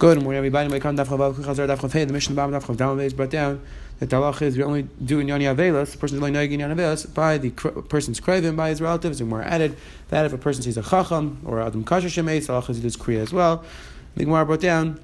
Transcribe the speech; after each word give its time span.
Good 0.00 0.22
morning, 0.22 0.38
everybody. 0.38 0.70
My 0.70 0.78
come 0.78 0.96
chavav 0.96 1.34
chazar 1.34 1.68
daf 1.68 1.80
chav 1.80 2.06
The 2.06 2.10
mission 2.10 2.34
bottom 2.34 2.58
daf 2.58 2.64
chav 2.64 3.04
is 3.04 3.12
brought 3.12 3.28
down 3.28 3.60
that 3.98 4.08
the 4.08 4.16
halach 4.16 4.40
is 4.40 4.56
we 4.56 4.62
only 4.62 4.88
do 5.04 5.20
in 5.20 5.26
yani 5.26 5.42
avelas. 5.54 5.92
The 5.92 5.98
person 5.98 6.16
is 6.16 6.22
only 6.22 6.30
knowing 6.30 6.52
in 6.52 6.60
yani 6.60 6.74
avelas 6.74 7.12
by 7.12 7.36
the 7.36 7.50
person's 7.50 8.18
craven 8.18 8.56
by 8.56 8.70
his 8.70 8.80
relatives, 8.80 9.20
and 9.20 9.28
more 9.28 9.42
added 9.42 9.76
that 10.08 10.24
if 10.24 10.32
a 10.32 10.38
person 10.38 10.62
sees 10.62 10.78
a 10.78 10.82
chacham 10.82 11.42
or 11.44 11.60
adam 11.60 11.84
kasher 11.84 12.06
shemeis, 12.06 12.46
the 12.46 12.54
halach 12.54 12.70
is 12.70 12.80
does 12.80 12.96
kriya 12.96 13.18
as 13.18 13.30
well. 13.30 13.62
The 14.16 14.24
Gemara 14.24 14.46
brought 14.46 14.60
down. 14.60 14.98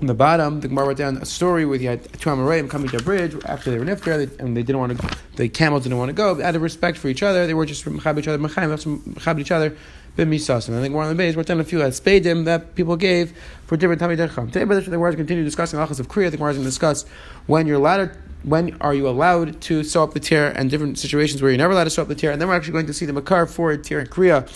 On 0.00 0.06
the 0.06 0.14
bottom, 0.14 0.62
the 0.62 0.66
Gemara 0.66 0.88
wrote 0.88 0.96
down 0.96 1.18
a 1.18 1.26
story 1.26 1.62
you 1.62 1.88
had 1.88 2.02
two 2.14 2.30
Amoraim 2.30 2.68
coming 2.68 2.88
to 2.88 2.96
a 2.96 3.02
bridge 3.02 3.36
after 3.44 3.70
they 3.70 3.78
were 3.78 3.84
nifter, 3.84 4.40
and 4.40 4.56
they 4.56 4.64
didn't 4.64 4.80
want 4.80 4.98
to. 4.98 5.18
The 5.36 5.48
camels 5.48 5.84
didn't 5.84 5.98
want 5.98 6.08
to 6.08 6.14
go. 6.14 6.42
Out 6.42 6.56
of 6.56 6.62
respect 6.62 6.98
for 6.98 7.06
each 7.06 7.22
other, 7.22 7.46
they 7.46 7.54
were 7.54 7.66
just 7.66 7.84
mechab 7.84 8.18
each 8.18 8.26
other, 8.26 8.38
mechab 8.38 9.38
each 9.38 9.52
other 9.52 9.76
b'misas. 10.24 10.68
And 10.68 10.76
I 10.76 10.80
think 10.80 10.94
one 10.94 11.04
of 11.04 11.10
the 11.10 11.14
base, 11.14 11.36
we're 11.36 11.44
telling 11.44 11.60
a 11.60 11.64
few 11.64 11.78
spadim 11.78 12.44
that 12.44 12.74
people 12.74 12.96
gave 12.96 13.36
for 13.66 13.76
different 13.76 14.00
tamid 14.00 14.18
dercham. 14.18 14.46
Today, 14.52 14.64
but 14.64 14.84
the 14.84 14.90
Gemara 14.90 15.16
continue 15.16 15.44
discussing 15.44 15.78
halachas 15.78 16.00
of 16.00 16.08
kriya. 16.08 16.30
The 16.30 16.36
Gemara 16.36 16.50
is 16.52 16.56
going 16.56 16.64
to 16.64 16.70
discuss 16.70 17.04
when 17.46 17.66
you're 17.66 17.76
allowed. 17.76 18.16
When 18.42 18.74
are 18.80 18.94
you 18.94 19.06
allowed 19.06 19.60
to 19.62 19.84
sew 19.84 20.02
up 20.02 20.14
the 20.14 20.20
tear, 20.20 20.50
and 20.56 20.70
different 20.70 20.98
situations 20.98 21.42
where 21.42 21.50
you're 21.50 21.58
never 21.58 21.74
allowed 21.74 21.84
to 21.84 21.90
sew 21.90 22.02
up 22.02 22.08
the 22.08 22.14
tear, 22.14 22.32
and 22.32 22.40
then 22.40 22.48
we're 22.48 22.56
actually 22.56 22.72
going 22.72 22.86
to 22.86 22.94
see 22.94 23.04
the 23.04 23.12
makar 23.12 23.44
for 23.46 23.70
a 23.70 23.76
tear 23.76 24.00
in 24.00 24.06
kriya 24.06 24.48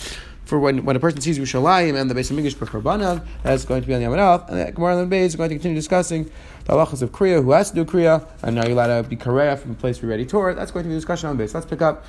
for 0.45 0.59
when, 0.59 0.85
when 0.85 0.95
a 0.95 0.99
person 0.99 1.19
sees 1.21 1.37
Yerushalayim 1.39 1.99
and 1.99 2.09
the 2.09 2.15
base 2.15 2.29
of 2.29 2.37
Migish 2.37 2.55
B'Charbanav, 2.55 3.25
that's 3.43 3.65
going 3.65 3.81
to 3.81 3.87
be 3.87 3.93
on 3.95 4.01
the 4.01 4.07
Yamanaf, 4.07 4.47
and 4.49 4.59
the 4.59 4.71
Gemara 4.71 4.97
on 4.97 5.09
the 5.09 5.15
is 5.17 5.35
going 5.35 5.49
to 5.49 5.55
continue 5.55 5.75
discussing 5.75 6.29
the 6.65 6.73
halachas 6.73 7.01
of 7.01 7.11
Kriya, 7.11 7.43
who 7.43 7.51
has 7.51 7.71
to 7.71 7.75
do 7.75 7.85
Kriya, 7.85 8.27
and 8.43 8.55
now 8.55 8.63
you're 8.63 8.73
allowed 8.73 9.01
to 9.01 9.09
be 9.09 9.17
Kareya 9.17 9.57
from 9.57 9.71
a 9.71 9.75
place 9.75 9.97
where 9.97 10.03
you're 10.03 10.17
ready 10.17 10.25
to 10.25 10.53
That's 10.55 10.71
going 10.71 10.83
to 10.83 10.89
be 10.89 10.95
a 10.95 10.97
discussion 10.97 11.29
on 11.29 11.37
the 11.37 11.43
base. 11.43 11.53
Let's 11.53 11.65
pick 11.65 11.81
up 11.81 12.05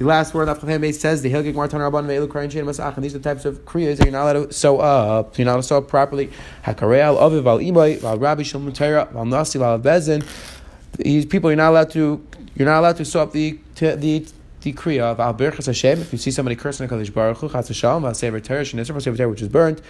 the 0.00 0.06
last 0.06 0.32
word 0.32 0.48
of 0.48 0.80
base 0.80 0.98
says 0.98 1.20
the 1.20 1.30
Hilgik 1.30 1.52
Martan 1.52 1.72
Rabban 1.72 2.06
Ve'elu 2.06 2.26
Krayin 2.26 2.50
Shein 2.50 2.64
Masach, 2.64 2.94
and 2.94 3.04
these 3.04 3.14
are 3.14 3.18
the 3.18 3.28
types 3.28 3.44
of 3.44 3.66
kriyas 3.66 3.98
that 3.98 4.04
you're 4.04 4.12
not 4.12 4.22
allowed 4.22 4.48
to 4.48 4.52
sew 4.54 4.78
up. 4.78 5.36
You're 5.36 5.44
not 5.44 5.52
allowed 5.52 5.60
to 5.60 5.62
sew 5.64 5.76
up 5.76 5.88
properly. 5.88 6.30
Hakareal 6.64 7.20
Aviv 7.20 7.44
Al 7.46 7.58
Imay 7.58 8.02
Al 8.02 8.16
Rabbi 8.16 8.42
Shimon 8.42 8.72
Torah 8.72 9.10
Al 9.14 9.26
Nasi 9.26 9.60
Al 9.60 9.78
Bezin. 9.78 10.26
These 10.96 11.26
people 11.26 11.50
you're 11.50 11.58
not 11.58 11.68
allowed 11.68 11.90
to 11.90 12.26
you're 12.54 12.66
not 12.66 12.78
allowed 12.78 12.96
to 12.96 13.04
sew 13.04 13.20
up 13.20 13.32
the 13.32 13.58
the 13.74 14.26
the 14.62 14.72
kriya 14.72 15.02
of 15.02 15.20
al 15.20 15.34
berachas 15.34 15.66
Hashem. 15.66 16.00
If 16.00 16.12
you 16.12 16.18
see 16.18 16.30
somebody 16.30 16.56
cursing 16.56 16.88
Hakadosh 16.88 17.12
Baruch 17.12 17.36
Hu, 17.36 17.50
Chas 17.50 17.68
Hashem, 17.68 18.02
Al 18.02 18.14
Sever 18.14 18.40
Torah, 18.40 18.62
Shenisr 18.62 19.02
Sever 19.02 19.18
Torah, 19.18 19.28
which 19.28 19.42
is 19.42 19.48
burnt. 19.48 19.82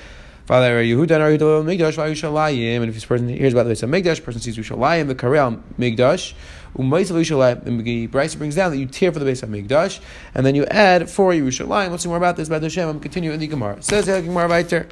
Father 0.50 0.82
Yehuda 0.82 1.12
and 1.12 1.38
Yehuda 1.38 1.62
Migdash 1.62 1.94
Vayushalayim, 1.96 2.78
and 2.78 2.86
if 2.86 2.94
this 2.94 3.04
person 3.04 3.28
hears 3.28 3.52
about 3.52 3.62
the 3.62 3.68
base 3.68 3.84
of 3.84 3.90
Migdash, 3.90 4.24
person 4.24 4.40
sees 4.40 4.56
Yushalayim, 4.56 5.06
the 5.06 5.14
Karel 5.14 5.62
Migdash, 5.78 6.34
Umayis 6.76 7.12
Yushalayim, 7.12 7.84
the 7.84 8.06
Bryce 8.08 8.34
brings 8.34 8.56
down 8.56 8.72
that 8.72 8.78
you 8.78 8.86
tear 8.86 9.12
for 9.12 9.20
the 9.20 9.24
base 9.24 9.44
of 9.44 9.48
Migdash, 9.48 10.00
and 10.34 10.44
then 10.44 10.56
you 10.56 10.64
add 10.64 11.08
for 11.08 11.32
Yerushalayim. 11.32 11.92
Let's 11.92 12.02
see 12.02 12.08
more 12.08 12.18
about 12.18 12.34
this. 12.34 12.48
About 12.48 12.64
Hashem, 12.64 12.88
I'm 12.88 12.98
continue 12.98 13.30
in 13.30 13.38
the 13.38 13.46
Gemara. 13.46 13.80
Says 13.80 14.06
the 14.06 14.20
Gemara 14.22 14.48
Vayter. 14.48 14.90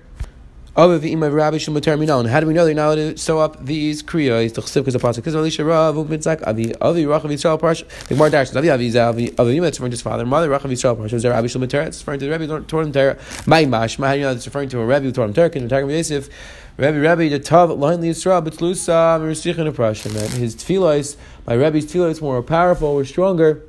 Other 0.79 0.97
the 0.97 1.11
imam 1.11 1.33
Rabbi 1.33 1.59
Shimon 1.59 1.83
Terminon. 1.83 2.29
How 2.29 2.39
do 2.39 2.47
we 2.47 2.55
know 2.55 2.65
they're 2.65 2.73
not 2.73 2.87
allowed 2.87 2.95
to 2.95 3.19
sew 3.19 3.41
up 3.41 3.65
these 3.65 4.01
kriyas? 4.01 4.55
The 4.55 4.62
chesiv 4.62 4.84
because 4.84 4.95
the 4.95 5.01
pasuk 5.01 5.17
because 5.17 5.34
Elisha 5.34 5.65
Rav 5.65 5.97
Ubitzak 5.97 6.47
Avi 6.47 6.73
Avi 6.77 7.03
Rachav 7.03 7.23
Yisrael 7.23 7.59
Parsh. 7.61 7.83
The 8.07 8.15
Gemara 8.15 8.31
Dash 8.31 8.55
Avi 8.55 8.71
Avi 8.71 8.97
Avi 8.97 9.37
Avi 9.37 9.56
Yimah. 9.56 9.67
It's 9.67 9.79
referring 9.79 9.91
to 9.91 9.95
his 9.95 10.03
father 10.03 10.25
mother. 10.25 10.49
Rachav 10.49 10.71
Yisrael 10.71 10.97
Parsh. 10.97 11.12
Is 11.12 11.25
there 11.25 11.33
Rabbi 11.33 11.49
Shimon 11.49 11.69
Terah? 11.69 11.87
It's 11.87 12.01
referring 12.01 12.21
to 12.21 12.27
the 12.27 12.39
Rebbe 12.39 12.61
Torah 12.69 12.89
Terah. 12.93 13.19
My 13.45 13.65
Mash. 13.65 13.97
How 13.97 14.12
do 14.12 14.21
you 14.21 14.25
know 14.25 14.31
it's 14.31 14.47
referring 14.47 14.69
to 14.69 14.79
a 14.79 14.87
Rebbe 14.87 15.11
Torah 15.11 15.33
Terah? 15.33 15.51
Can 15.51 15.65
the 15.65 15.69
Targum 15.69 15.91
Yosef? 15.91 16.29
Rebbe 16.77 17.01
Rebbe 17.01 17.29
the 17.29 17.41
Tav 17.41 17.71
Line 17.71 18.01
Yisrael 18.01 18.47
Betlusa 18.47 19.19
Merusichin 19.19 19.69
Aprashim. 19.69 20.12
His 20.34 20.55
tefillos, 20.55 21.17
my 21.45 21.55
Rebbe's 21.55 21.87
tefillos, 21.87 22.23
more 22.23 22.41
powerful, 22.41 22.95
were 22.95 23.05
stronger 23.05 23.62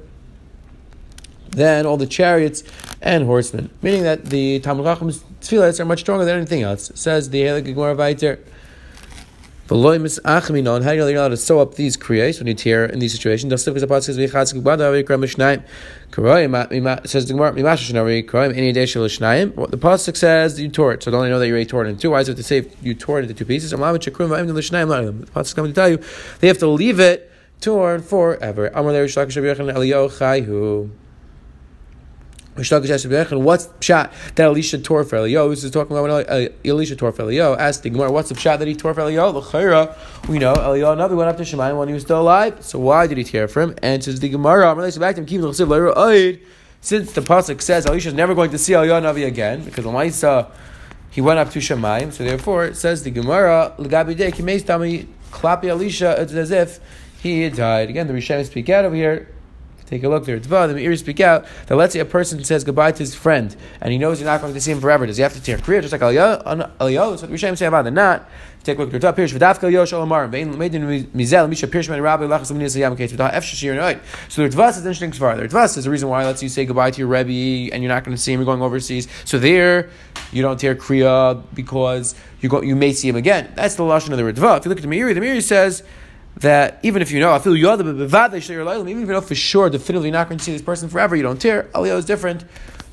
than 1.49 1.87
all 1.87 1.97
the 1.97 2.05
chariots 2.05 2.63
and 3.01 3.25
horsemen. 3.25 3.71
Meaning 3.81 4.03
that 4.03 4.25
the 4.25 4.59
Talmud 4.59 4.85
Chacham's 4.85 5.23
tefillahs 5.41 5.79
are 5.79 5.85
much 5.85 5.99
stronger 6.01 6.25
than 6.25 6.37
anything 6.37 6.63
else. 6.63 6.91
Says 6.95 7.29
the 7.29 7.41
Helig 7.41 7.65
Gemara 7.65 7.95
Vayter. 7.95 8.39
How 9.69 9.75
do 9.77 9.85
you 10.55 10.63
know 10.63 10.79
you're 10.79 11.17
allowed 11.17 11.27
to 11.27 11.37
sew 11.37 11.59
up 11.59 11.75
these 11.75 11.95
kriyas 11.95 12.39
when 12.39 12.47
you 12.47 12.55
tear 12.55 12.85
in 12.85 12.97
these 12.97 13.11
situations? 13.11 13.51
It 13.51 13.53
uh, 13.53 13.57
says 13.57 13.75
the 13.75 14.25
Gemara, 17.33 17.51
the 19.67 19.77
pasuk 19.77 20.17
says 20.17 20.59
you 20.59 20.69
tore 20.69 20.93
it, 20.93 21.03
so 21.03 21.11
don't 21.11 21.23
I 21.23 21.29
know 21.29 21.37
that 21.37 21.45
you 21.45 21.53
already 21.53 21.67
tore 21.67 21.85
it 21.85 21.89
in 21.89 21.97
two. 21.99 22.09
Why 22.09 22.21
is 22.21 22.29
it 22.29 22.35
to 22.37 22.43
say 22.43 22.67
you 22.81 22.95
tore 22.95 23.19
it 23.19 23.29
into 23.29 23.35
two 23.35 23.45
pieces? 23.45 23.69
The 23.69 23.77
pasuk 23.77 24.07
is 25.41 25.53
coming 25.53 25.71
to 25.71 25.75
tell 25.75 25.89
you 25.89 25.99
they 26.39 26.47
have 26.47 26.57
to 26.57 26.67
leave 26.67 26.99
it 26.99 27.31
torn 27.61 28.01
forever. 28.01 28.71
What's 32.59 33.69
shot 33.81 34.11
that 34.35 34.43
Elisha 34.43 34.77
tore 34.79 35.03
for 35.03 35.15
Elio? 35.17 35.49
This 35.49 35.63
is 35.63 35.71
talking 35.71 35.95
about 35.95 36.03
when 36.03 36.11
uh, 36.29 36.49
Elisha 36.65 36.95
tore 36.95 37.11
for 37.11 37.21
Elio. 37.23 37.55
Ask 37.55 37.83
the 37.83 37.89
Gemara, 37.89 38.11
what's 38.11 38.29
the 38.29 38.35
shot 38.35 38.59
that 38.59 38.67
he 38.67 38.75
tore 38.75 38.93
for 38.93 39.01
Elio? 39.01 39.29
L'chayra, 39.29 39.95
we 40.27 40.39
know 40.39 40.53
Elio 40.53 40.95
Navi 40.95 41.15
went 41.15 41.29
up 41.29 41.37
to 41.37 41.43
Shemayim 41.43 41.77
when 41.77 41.87
he 41.87 41.93
was 41.93 42.03
still 42.03 42.21
alive. 42.21 42.63
So 42.63 42.79
why 42.79 43.07
did 43.07 43.17
he 43.17 43.23
tear 43.23 43.47
for 43.47 43.61
him? 43.61 43.75
Says 44.01 44.19
the 44.19 44.29
Gemara, 44.29 44.75
back 44.75 45.15
to 45.15 45.21
him, 45.21 45.25
the 45.25 46.39
since 46.81 47.11
the 47.11 47.21
pasuk 47.21 47.61
says 47.61 47.85
Elisha 47.85 48.07
is 48.07 48.13
never 48.13 48.33
going 48.33 48.51
to 48.51 48.57
see 48.57 48.73
Elio 48.73 49.01
Navi 49.01 49.27
again 49.27 49.63
because 49.63 49.83
Lamaisa 49.83 50.49
he 51.11 51.21
went 51.21 51.39
up 51.39 51.49
to 51.51 51.59
Shemayim, 51.59 52.13
so 52.13 52.23
therefore 52.23 52.65
it 52.65 52.77
says 52.77 53.03
the 53.03 53.11
Gemara 53.11 53.73
Dei 53.77 54.31
Kimeis 54.31 54.63
Tami 54.63 55.07
Klapi 55.31 55.65
Elisha. 55.65 56.21
It's 56.21 56.33
as 56.33 56.51
if 56.51 56.79
he 57.21 57.49
died. 57.49 57.89
Again, 57.89 58.07
the 58.07 58.13
Rishonim 58.13 58.45
speak 58.45 58.69
out 58.69 58.85
over 58.85 58.95
here. 58.95 59.27
Take 59.89 60.03
a 60.03 60.09
look 60.09 60.25
there. 60.25 60.39
Dva, 60.39 60.67
the 60.67 60.75
Meiri 60.75 60.99
speak 60.99 61.19
out 61.19 61.47
that 61.65 61.75
let's 61.75 61.93
say 61.93 61.99
a 61.99 62.05
person 62.05 62.43
says 62.43 62.63
goodbye 62.63 62.91
to 62.91 62.99
his 62.99 63.15
friend 63.15 63.55
and 63.81 63.91
he 63.91 63.97
knows 63.97 64.19
you're 64.19 64.29
not 64.29 64.39
going 64.39 64.53
to 64.53 64.61
see 64.61 64.71
him 64.71 64.79
forever. 64.79 65.07
Does 65.07 65.17
he 65.17 65.23
have 65.23 65.33
to 65.33 65.41
tear 65.41 65.57
kriya 65.57 65.81
just 65.81 65.91
like 65.91 66.01
Aliyah? 66.01 67.17
So 67.17 67.25
the 67.25 67.33
Rishonim 67.33 67.57
say 67.57 67.65
about 67.65 67.87
it. 67.87 67.91
Not. 67.91 68.29
Take 68.63 68.77
a 68.77 68.83
look 68.83 68.93
at 68.93 69.01
the. 69.01 69.13
Pirish 69.13 69.33
v'dafka 69.33 69.71
yosh 69.71 69.91
olamar. 69.91 70.29
Vein 70.29 70.53
meidin 70.53 71.07
mizel 71.07 71.49
misha 71.49 71.65
pirish 71.65 71.89
men 71.89 72.01
rabbi 72.01 72.25
lachas 72.25 72.51
lemini 72.51 72.65
sayam 72.65 72.95
kate 72.95 73.09
v'dah 73.09 73.33
f 73.33 73.43
shashir 73.43 73.75
noit. 73.75 73.99
So 74.27 74.47
the 74.47 74.55
Dvas 74.55 74.77
is 74.77 74.77
interesting 74.77 75.11
further. 75.11 75.47
Dvas 75.47 75.75
is 75.75 75.85
the 75.85 75.89
reason 75.89 76.07
why 76.07 76.23
lets 76.23 76.43
you 76.43 76.49
say 76.49 76.65
goodbye 76.65 76.91
to 76.91 76.99
your 76.99 77.07
Rebbe 77.07 77.73
and 77.73 77.81
you're 77.81 77.91
not 77.91 78.03
going 78.03 78.15
to 78.15 78.21
see 78.21 78.31
him. 78.31 78.41
You're 78.41 78.45
going 78.45 78.61
overseas. 78.61 79.07
So 79.25 79.39
there 79.39 79.89
you 80.31 80.43
don't 80.43 80.59
tear 80.59 80.75
kriya 80.75 81.41
because 81.55 82.13
you 82.41 82.49
go 82.49 82.61
you 82.61 82.75
may 82.75 82.93
see 82.93 83.09
him 83.09 83.15
again. 83.15 83.51
That's 83.55 83.73
the 83.73 83.83
lashon 83.83 84.11
of 84.11 84.17
the 84.17 84.23
Ritva. 84.23 84.59
If 84.59 84.65
you 84.65 84.69
look 84.69 84.77
at 84.77 84.83
the 84.83 84.87
Meiri, 84.87 85.15
the 85.15 85.21
Meiri 85.21 85.41
says 85.41 85.81
that 86.39 86.79
even 86.83 87.01
if 87.01 87.11
you 87.11 87.19
know, 87.19 87.33
I 87.33 87.39
feel 87.39 87.55
you 87.55 87.69
are 87.69 87.77
the 87.77 87.83
bibavadish, 87.83 88.49
even 88.49 89.03
if 89.03 89.07
you 89.07 89.13
know 89.13 89.21
for 89.21 89.35
sure, 89.35 89.69
definitively 89.69 90.11
not 90.11 90.29
going 90.29 90.37
to 90.37 90.43
see 90.43 90.53
this 90.53 90.61
person 90.61 90.89
forever, 90.89 91.15
you 91.15 91.23
don't 91.23 91.39
tear. 91.39 91.63
Aliyah 91.73 91.97
is 91.97 92.05
different 92.05 92.45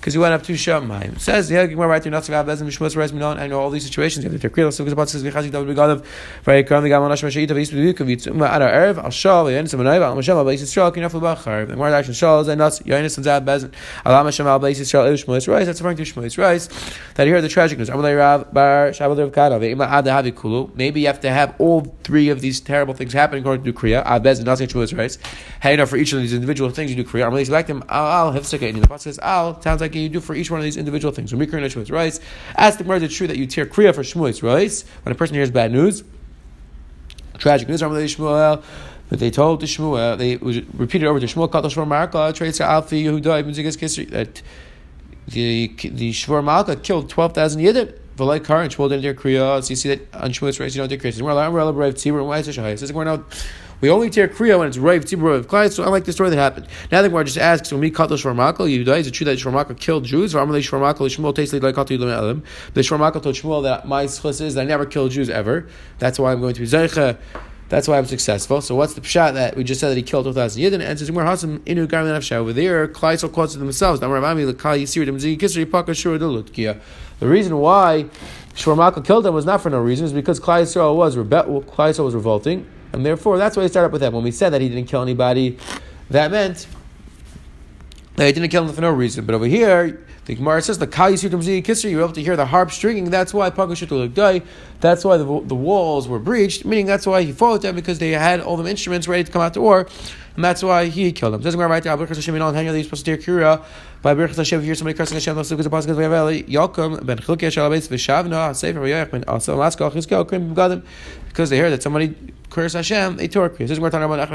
because 0.06 0.14
he 0.14 0.20
went 0.20 0.34
up 0.34 0.42
to 0.44 0.52
Shamayim. 0.52 1.18
Says 1.18 1.48
the 1.48 1.66
Gemara 1.66 1.88
right 1.88 2.00
there, 2.00 2.12
not 2.12 2.24
have 2.28 2.46
bezim 2.46 2.68
mishmos 2.68 2.94
reis 2.94 3.10
minon. 3.10 3.40
I 3.40 3.48
know 3.48 3.58
all 3.58 3.70
these 3.70 3.86
situations. 3.86 4.24
You 4.24 4.30
have 4.30 4.40
to 4.40 4.48
tear 4.48 4.70
so 4.70 4.84
because 4.84 4.92
about 4.92 5.08
says 5.08 5.24
vichazik 5.24 5.50
david 5.50 5.76
begadav 5.76 6.04
very 6.44 6.62
currently 6.62 6.90
got 6.90 7.02
manash 7.02 7.24
mashayit 7.24 7.50
of 7.50 7.56
isbu 7.56 7.92
kavitz 7.92 8.28
umma 8.28 8.48
ara 8.48 8.70
erev 8.70 9.02
al 9.02 9.10
shal 9.10 9.46
some 9.66 9.80
naiva 9.80 10.04
al 10.04 10.14
masham 10.14 10.36
al 10.36 10.44
basis 10.44 10.70
shal 10.70 10.92
kinaf 10.92 11.12
al 11.14 11.20
bachar. 11.22 11.66
The 11.66 11.72
Gemara 11.72 11.98
actually 11.98 12.14
shal 12.14 12.38
is 12.38 12.46
and 12.46 12.60
not 12.60 12.70
yain 12.84 13.10
some 13.10 13.24
zad 13.24 13.44
bezim 13.44 13.72
al 14.04 14.24
masham 14.24 14.44
al 14.44 14.60
basis 14.60 14.88
shal 14.88 15.06
ishmos 15.06 15.48
reis. 15.48 15.66
That's 15.66 15.80
referring 15.80 15.96
to 15.96 16.04
ishmos 16.04 16.38
reis. 16.38 16.68
That 17.14 17.26
here 17.26 17.42
the 17.42 17.48
tragic 17.48 17.78
news. 17.78 17.90
Amalei 17.90 18.16
Rav 18.16 18.54
bar 18.54 18.90
shabal 18.90 19.18
rav 19.18 19.32
kadav 19.32 19.58
ve'ima 19.60 19.88
ad 19.88 20.04
havi 20.04 20.32
kulu. 20.32 20.70
Maybe 20.76 21.00
you 21.00 21.08
have 21.08 21.18
to 21.22 21.30
have 21.30 21.56
all 21.58 21.96
three 22.04 22.28
of 22.28 22.40
these 22.40 22.60
terrible 22.60 22.94
things 22.94 23.12
happening 23.12 23.42
according 23.42 23.64
to 23.64 23.72
kriya. 23.72 24.04
Ad 24.06 24.22
bezim 24.22 24.44
not 24.44 24.58
say 24.58 24.68
ishmos 24.68 24.96
reis. 24.96 25.18
Hey, 25.60 25.74
know 25.74 25.84
for 25.84 25.96
each 25.96 26.12
of 26.12 26.20
these 26.20 26.32
individual 26.32 26.70
things 26.70 26.94
you 26.94 27.02
do 27.02 27.10
kriya. 27.10 27.28
Amalei. 27.28 27.50
Al 27.88 28.06
al 28.06 28.32
hifsika. 28.32 28.68
And 28.68 28.80
the 28.80 28.86
pasuk 28.86 29.00
says 29.00 29.18
al 29.18 29.60
sounds 29.60 29.80
like 29.80 29.95
you 30.02 30.08
do 30.08 30.20
for 30.20 30.34
each 30.34 30.50
one 30.50 30.60
of 30.60 30.64
these 30.64 30.76
individual 30.76 31.12
things. 31.12 31.34
When 31.34 31.46
Mikra 31.46 31.60
Shmuel's 31.64 31.90
rice, 31.90 32.20
ask 32.56 32.78
the 32.78 32.84
Gemara, 32.84 32.98
is 32.98 33.02
it 33.04 33.10
true 33.10 33.26
that 33.26 33.36
you 33.36 33.46
tear 33.46 33.66
Kriya 33.66 33.94
for 33.94 34.02
Shmuel's 34.02 34.42
rice 34.42 34.84
when 35.02 35.12
a 35.12 35.16
person 35.16 35.34
hears 35.34 35.50
bad 35.50 35.72
news? 35.72 36.04
Tragic 37.38 37.68
news, 37.68 37.82
Shmuel. 37.82 38.62
But 39.08 39.20
they 39.20 39.30
told 39.30 39.60
to 39.60 39.66
Shmuel, 39.66 40.18
they 40.18 40.36
repeated 40.36 41.06
over 41.06 41.20
to 41.20 41.26
Shmuel, 41.26 41.48
Katal 41.48 41.64
Shmuel 41.64 41.86
Marka, 41.86 42.34
Tracer 42.34 42.64
Alfi 42.64 43.04
Yehuda, 43.04 43.40
Ibn 43.40 43.54
Zigas 43.54 43.76
Kisri, 43.78 44.10
that 44.10 44.42
the, 45.28 45.68
the 45.76 46.10
Shmuel 46.10 46.44
Malka 46.44 46.76
killed 46.76 47.08
12,000 47.08 47.62
Yidden. 47.62 47.98
V'lai 48.16 48.42
Kar 48.42 48.62
and 48.62 48.74
Shmuel 48.74 48.88
didn't 48.88 49.02
tear 49.02 49.14
Kriya. 49.14 49.62
So 49.62 49.70
you 49.70 49.76
see 49.76 49.94
that 49.94 50.14
on 50.14 50.32
Shmuel's 50.32 50.58
rice, 50.58 50.74
you 50.74 50.80
don't 50.80 50.88
tear 50.88 50.98
Kriya. 50.98 51.20
We're 51.22 51.30
allowed, 51.30 51.48
allowed, 51.48 51.74
we're 51.74 51.82
allowed, 51.82 52.04
we're 52.04 52.18
allowed, 52.18 52.94
we're 52.94 53.02
allowed, 53.02 53.24
we 53.80 53.90
only 53.90 54.08
tear 54.10 54.28
kriya 54.28 54.58
when 54.58 54.68
it's 54.68 54.78
Rav 54.78 55.04
Tzibur 55.04 55.36
of 55.36 55.48
Klai. 55.48 55.70
So 55.70 55.84
I 55.84 55.88
like 55.88 56.04
the 56.04 56.12
story 56.12 56.30
that 56.30 56.36
happened. 56.36 56.66
Now 56.90 57.02
the 57.02 57.08
Gemara 57.08 57.24
just 57.24 57.38
asks, 57.38 57.70
when 57.70 57.80
we 57.80 57.90
cut 57.90 58.08
the 58.08 58.16
Shvarmakal, 58.16 58.70
you 58.70 58.84
die, 58.84 58.98
is 58.98 59.06
it 59.06 59.10
true 59.12 59.24
that 59.26 59.38
Shvarmakal 59.38 59.78
killed 59.78 60.04
Jews? 60.04 60.34
Or 60.34 60.44
Amalei 60.44 60.66
Shvarmakal 60.66 60.96
Shmuel 60.96 61.34
tasted 61.34 61.62
like 61.62 61.74
Katu 61.74 62.00
Elam. 62.00 62.42
The 62.74 62.80
Shvarmakal 62.80 63.22
told 63.22 63.34
Shmuel 63.34 63.62
that 63.64 63.86
my 63.86 64.04
schus 64.06 64.40
is 64.40 64.54
that 64.54 64.62
I 64.62 64.64
never 64.64 64.86
killed 64.86 65.10
Jews 65.10 65.28
ever. 65.28 65.66
That's 65.98 66.18
why 66.18 66.32
I'm 66.32 66.40
going 66.40 66.54
to 66.54 66.60
be 66.60 66.66
Zeicha. 66.66 67.18
That's 67.68 67.88
why 67.88 67.98
I'm 67.98 68.06
successful. 68.06 68.60
So 68.60 68.76
what's 68.76 68.94
the 68.94 69.00
pshat 69.00 69.34
that 69.34 69.56
we 69.56 69.64
just 69.64 69.80
said 69.80 69.88
that 69.88 69.96
he 69.96 70.02
killed 70.02 70.24
2,000 70.24 70.62
yidden? 70.62 70.80
And 70.80 70.96
says, 70.98 71.10
"We're 71.10 71.24
hasam 71.24 71.58
inu 71.60 71.88
afsha." 71.88 72.36
Over 72.36 72.52
there, 72.52 72.94
so 73.16 73.28
close 73.28 73.54
to 73.54 73.58
themselves. 73.58 73.98
The 73.98 74.08
reason 77.28 77.56
why 77.58 78.06
Shvarmakal 78.54 79.04
killed 79.04 79.24
them 79.24 79.34
was 79.34 79.44
not 79.44 79.60
for 79.62 79.70
no 79.70 79.80
reason. 79.80 80.06
It's 80.06 80.12
because 80.12 80.38
Klai 80.38 80.94
was 80.94 81.16
rebe- 81.16 81.98
was 81.98 82.14
revolting. 82.14 82.66
And 82.96 83.04
therefore, 83.04 83.36
that's 83.36 83.56
why 83.56 83.62
we 83.62 83.68
start 83.68 83.84
up 83.84 83.92
with 83.92 84.02
him. 84.02 84.14
When 84.14 84.24
we 84.24 84.30
said 84.30 84.54
that 84.54 84.62
he 84.62 84.70
didn't 84.70 84.86
kill 84.86 85.02
anybody, 85.02 85.58
that 86.08 86.30
meant 86.30 86.66
that 88.16 88.26
he 88.26 88.32
didn't 88.32 88.48
kill 88.48 88.64
him 88.66 88.74
for 88.74 88.80
no 88.80 88.90
reason. 88.90 89.26
But 89.26 89.34
over 89.34 89.44
here, 89.44 90.02
The 90.24 90.34
Gemara 90.34 90.62
says 90.62 90.78
the 90.78 90.86
Kali 90.86 91.14
Sutam 91.14 91.62
Kisser, 91.62 91.88
you 91.88 91.98
were 91.98 92.02
able 92.02 92.14
to 92.14 92.22
hear 92.22 92.36
the 92.36 92.46
harp 92.46 92.72
stringing. 92.72 93.10
That's 93.10 93.34
why 93.34 93.50
Pagashutul 93.50 94.42
That's 94.80 95.04
why 95.04 95.18
the, 95.18 95.24
the 95.24 95.54
walls 95.54 96.08
were 96.08 96.18
breached. 96.18 96.64
Meaning 96.64 96.86
that's 96.86 97.06
why 97.06 97.22
he 97.22 97.32
fought 97.32 97.62
them 97.62 97.76
because 97.76 97.98
they 97.98 98.10
had 98.10 98.40
all 98.40 98.56
the 98.56 98.68
instruments 98.68 99.06
ready 99.06 99.24
to 99.24 99.30
come 99.30 99.42
out 99.42 99.52
to 99.54 99.60
war, 99.60 99.86
and 100.36 100.44
that's 100.44 100.62
why 100.62 100.86
he 100.86 101.10
killed 101.12 101.34
them. 101.34 101.40
Doesn't 101.40 101.58
right 101.58 101.82
there. 101.82 101.96
They're 101.96 102.06
supposed 102.06 103.04
to 103.06 103.16
hear 103.16 103.18
Kriya 103.18 103.64
by 104.02 104.14
Abrachas 104.14 104.36
Hashem. 104.36 104.60
You 104.60 104.66
hear 104.66 104.74
somebody 104.74 104.96
cursing 104.96 105.16
Hashem, 105.16 105.36
at 105.36 105.46
the 105.48 105.54
pasuk 105.54 105.96
Yavel. 105.96 106.46
Yakum 106.46 107.04
ben 107.04 107.18
Chilkei 107.18 107.48
Shalabes 107.48 107.88
v'Shavna 107.88 108.54
Sefer 108.54 108.78
V'Yoyach 108.78 109.10
ben 109.10 109.24
Also 109.26 109.56
Laskal 109.56 109.90
Chizkel 109.90 110.28
Krim 110.28 110.54
Gadim 110.54 110.84
because 111.36 111.50
they 111.50 111.58
heard 111.58 111.70
that 111.70 111.82
somebody 111.82 112.14
cursed 112.48 112.74
Hashem, 112.74 113.16
they 113.16 113.28
tore 113.28 113.50
This 113.50 113.70
is 113.70 113.78
we're 113.78 113.90
talking 113.90 114.04
about 114.04 114.26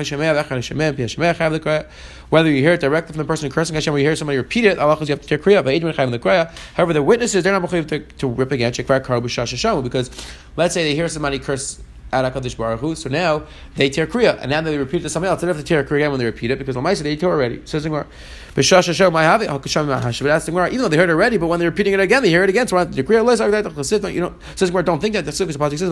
whether 2.29 2.49
you 2.51 2.61
hear 2.61 2.73
it 2.73 2.79
directly 2.79 3.13
from 3.13 3.17
the 3.17 3.25
person 3.25 3.49
cursing 3.49 3.73
Hashem 3.73 3.93
or 3.93 3.97
you 3.97 4.05
hear 4.05 4.15
somebody 4.15 4.37
repeat 4.37 4.65
it, 4.65 4.77
Allah 4.77 4.97
you 4.99 5.07
have 5.07 5.21
to 5.21 5.27
tear 5.27 5.39
Kriya. 5.39 6.53
However, 6.75 6.93
the 6.93 7.01
witnesses, 7.01 7.43
they're 7.43 7.59
not 7.59 7.67
going 7.67 7.87
to, 7.87 7.99
to 7.99 8.27
rip 8.27 8.51
against 8.51 8.77
because 8.77 10.11
let's 10.55 10.75
say 10.75 10.83
they 10.83 10.93
hear 10.93 11.07
somebody 11.09 11.39
curse 11.39 11.81
at 12.11 12.33
HaKadosh 12.33 12.57
Baruch 12.57 12.79
Hu. 12.79 12.95
So 12.95 13.09
now 13.09 13.43
they 13.75 13.89
tear 13.89 14.07
Kriya, 14.07 14.39
and 14.39 14.49
now 14.51 14.61
they 14.61 14.77
repeat 14.77 14.97
it 15.01 15.03
to 15.03 15.09
somebody 15.09 15.29
else. 15.29 15.41
They 15.41 15.47
have 15.47 15.57
to 15.57 15.63
tear 15.63 15.83
Kriya 15.83 15.97
again 15.97 16.11
when 16.11 16.19
they 16.19 16.25
repeat 16.25 16.51
it 16.51 16.59
because 16.59 16.75
my 16.75 16.93
they 16.93 17.15
tore 17.15 17.33
already. 17.33 17.61
Says 17.65 17.83
Gemara. 17.83 18.05
But 18.53 18.65
that's 18.65 18.87
the 18.87 20.51
Gemara. 20.51 20.67
Even 20.67 20.81
though 20.81 20.89
they 20.89 20.97
heard 20.97 21.09
it 21.09 21.13
already, 21.13 21.37
but 21.37 21.47
when 21.47 21.59
they're 21.59 21.69
repeating 21.69 21.93
it 21.93 22.01
again, 22.01 22.21
they 22.21 22.29
hear 22.29 22.43
it 22.43 22.49
again. 22.49 22.67
So 22.67 22.83
the 22.83 23.03
Kriya 23.03 24.13
you 24.13 24.21
know. 24.21 24.35
Says 24.55 24.69
Gemara, 24.69 24.83
don't 24.83 24.99
think 24.99 25.13
that 25.13 25.23
the 25.23 25.31
Sukkot 25.31 25.55
Pasuk 25.55 25.77
says. 25.79 25.89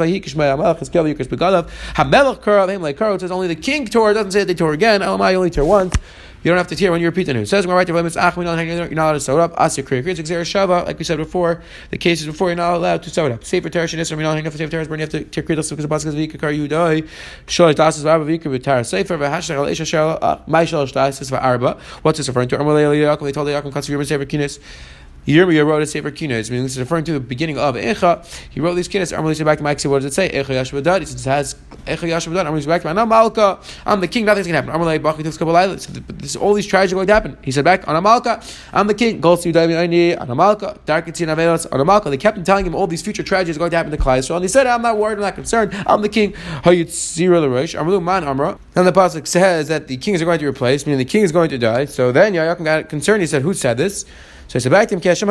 It 3.15 3.19
says 3.21 3.31
only 3.31 3.47
the 3.47 3.55
king 3.55 3.85
tore. 3.85 4.11
It 4.11 4.15
doesn't 4.15 4.31
say 4.31 4.43
they 4.43 4.53
tore 4.53 4.73
again. 4.73 4.99
Elamai 5.01 5.35
only 5.35 5.49
tore 5.49 5.65
once. 5.65 5.95
You 6.41 6.51
don't 6.51 6.57
have 6.57 6.67
to 6.67 6.75
tear 6.75 6.91
when 6.91 7.01
you 7.01 7.07
repeat 7.07 7.25
the 7.25 7.33
news. 7.33 7.49
It 7.49 7.49
says, 7.49 7.67
right, 7.67 7.85
you're 7.85 8.01
not 8.01 8.15
allowed 8.15 9.13
to 9.13 9.19
sew 9.19 9.37
it 9.37 9.41
up. 9.41 9.55
Asya 9.57 9.83
kriya. 9.83 10.07
It's 10.07 10.21
shava, 10.21 10.85
like 10.85 10.97
we 10.97 11.03
said 11.03 11.17
before, 11.17 11.61
the 11.89 11.97
cases 11.97 12.27
before, 12.27 12.47
you're 12.47 12.55
not 12.55 12.75
allowed 12.75 13.03
to 13.03 13.09
sew 13.09 13.25
it 13.25 13.33
up. 13.33 13.43
Sefer 13.43 13.69
teresh 13.69 13.91
and 13.93 14.01
isra, 14.01 14.11
you're 14.11 14.21
not 14.21 14.37
up 14.37 14.53
the 14.53 14.57
sefer 14.57 14.71
teresh, 14.71 14.89
you 14.89 14.97
have 14.97 15.09
to 15.09 15.23
tear 15.25 15.43
kriya 15.43 15.57
because 15.57 15.83
the 15.83 15.87
basket 15.87 16.13
vika 16.13 16.39
kar 16.39 16.51
yudai. 16.51 17.07
Shoy 17.45 17.73
tasas 17.73 18.03
v'arba 18.03 18.25
vika 18.25 18.45
v'tara 18.45 18.85
sefer 18.85 19.17
v'hashtag 19.17 19.55
al 19.55 19.67
isha 19.67 19.85
shal, 19.85 20.17
uh, 20.21 20.39
my 20.47 20.63
shal 20.63 20.85
shtasas 20.85 21.29
v'arba. 21.29 21.77
What's 22.03 22.19
this 22.19 22.27
referring 22.29 22.47
to? 22.49 22.57
Amalei 22.57 23.03
Yaakov, 23.03 23.23
they 23.23 23.31
told 23.33 23.47
Yaakov, 23.47 23.73
Katsir 23.73 23.97
Yirma 23.97 24.05
Sefer 24.05 24.25
Kinis. 24.25 24.59
Yirmiyah 25.29 25.63
wrote 25.63 25.83
a 25.83 25.85
Sefer 25.85 26.09
Kinas, 26.09 26.49
meaning 26.49 26.63
this 26.63 26.71
is 26.71 26.79
referring 26.79 27.03
to 27.03 27.13
the 27.13 27.19
beginning 27.19 27.59
of 27.59 27.75
Echa. 27.75 28.25
He 28.49 28.59
wrote 28.59 28.73
these 28.73 28.89
Kinas. 28.89 29.15
I'm 29.15 29.45
back 29.45 29.57
to 29.59 29.63
Mike. 29.63 29.79
What 29.83 30.01
does 30.01 30.05
it 30.05 30.13
say? 30.13 30.27
Echa 30.29 30.45
Yashvadad. 30.45 31.01
It 31.01 31.07
says 31.07 31.55
Echa 31.85 32.09
Yashvadad. 32.09 32.47
I'm 32.47 32.59
back 32.65 32.81
to 32.81 32.89
I'm 32.89 33.09
Malka. 33.09 33.59
I'm 33.85 34.01
the 34.01 34.07
king. 34.07 34.25
Nothing's 34.25 34.47
gonna 34.47 34.57
happen. 34.57 34.71
I'm 34.71 34.81
like 34.81 35.03
Bachit 35.03 35.23
Tivs 35.23 35.79
So 35.81 35.91
this, 35.91 36.35
all 36.35 36.55
these 36.55 36.73
are 36.73 36.87
going 36.87 37.05
to 37.05 37.13
happen. 37.13 37.37
He 37.43 37.51
said 37.51 37.63
back 37.63 37.83
Amalka. 37.83 38.43
I'm 38.73 38.87
the 38.87 38.95
king. 38.95 39.21
Su 39.21 39.53
Daimi 39.53 39.75
Aini 39.75 40.19
on 40.19 40.29
Amalka. 40.29 40.79
Darketin 40.85 41.27
Avelos 41.27 41.71
on 41.71 41.79
Amalka. 41.79 42.09
They 42.09 42.17
kept 42.17 42.39
on 42.39 42.43
telling 42.43 42.65
him 42.65 42.73
all 42.73 42.87
these 42.87 43.03
future 43.03 43.21
tragedies 43.21 43.57
are 43.57 43.59
going 43.59 43.71
to 43.71 43.77
happen 43.77 43.91
to 43.91 43.97
Klai 43.97 44.25
So 44.25 44.35
and 44.35 44.43
he 44.43 44.47
said, 44.47 44.65
I'm 44.65 44.81
not 44.81 44.97
worried. 44.97 45.13
I'm 45.13 45.21
not 45.21 45.35
concerned. 45.35 45.73
I'm 45.85 46.01
the 46.01 46.09
king. 46.09 46.31
L'Rosh. 46.65 47.79
Amalu 47.79 48.01
Man 48.01 48.23
Amra. 48.23 48.57
And 48.75 48.87
the 48.87 48.91
pasuk 48.91 49.27
says 49.27 49.67
that 49.67 49.87
the 49.87 49.97
kings 49.97 50.21
are 50.21 50.25
going 50.25 50.39
to 50.39 50.43
be 50.43 50.47
replaced, 50.47 50.87
meaning 50.87 50.97
the 50.97 51.05
king 51.05 51.21
is 51.21 51.31
going 51.31 51.49
to 51.49 51.57
die. 51.59 51.85
So 51.85 52.11
then 52.11 52.33
Yaakov 52.33 52.63
got 52.63 52.89
concerned. 52.89 53.21
He 53.21 53.27
said, 53.27 53.43
Who 53.43 53.53
said 53.53 53.77
this? 53.77 54.05
So 54.49 54.57
I 54.57 54.59
said 54.61 54.71
back 54.71 54.87
to 54.87 54.95
him, 54.95 55.01
That's 55.01 55.21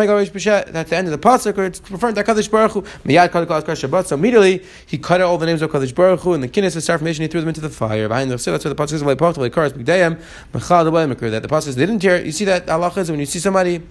the 0.91 0.97
end 0.97 1.09
of 1.09 1.11
the 1.11 1.19
pasuk, 1.19 1.59
or 1.59 1.65
it's 1.65 1.91
referring 1.91 2.15
to 2.15 2.23
Kadosh 2.23 2.49
Baruch 2.49 2.70
Hu. 2.70 2.82
Miyad 3.03 3.31
Kadol 3.31 3.49
Shabbat. 3.49 4.06
So 4.06 4.15
immediately 4.15 4.62
he 4.87 4.97
cut 4.97 5.20
out 5.20 5.26
all 5.26 5.38
the 5.38 5.47
names 5.47 5.61
of 5.61 5.73
Kadosh 5.73 5.93
Baruch 5.93 6.20
Hu 6.20 6.35
and 6.35 6.43
the 6.43 6.47
kinnis 6.49 6.76
of 6.76 6.85
Sarfmation. 6.85 7.19
He 7.19 7.26
threw 7.26 7.41
them 7.41 7.49
into 7.49 7.61
the 7.61 7.69
fire. 7.69 8.06
Behind 8.06 8.31
the 8.31 8.37
that's 8.37 8.47
where 8.47 8.73
the 8.73 8.76
pasuk 8.76 8.91
says 8.91 9.03
like 9.03 9.19
Pachtal 9.19 9.38
like 9.38 9.53
Karas 9.53 9.73
Bigdayim 9.73 10.23
Mechal 10.53 11.31
That 11.32 11.43
the 11.43 11.49
pasuk 11.49 11.75
they 11.75 11.85
didn't 11.85 12.00
tear. 12.00 12.25
You 12.25 12.31
see 12.31 12.44
that 12.44 12.70
Allah 12.70 12.93
is 12.97 13.11
when 13.11 13.19
you 13.19 13.26
see 13.26 13.41
somebody 13.41 13.82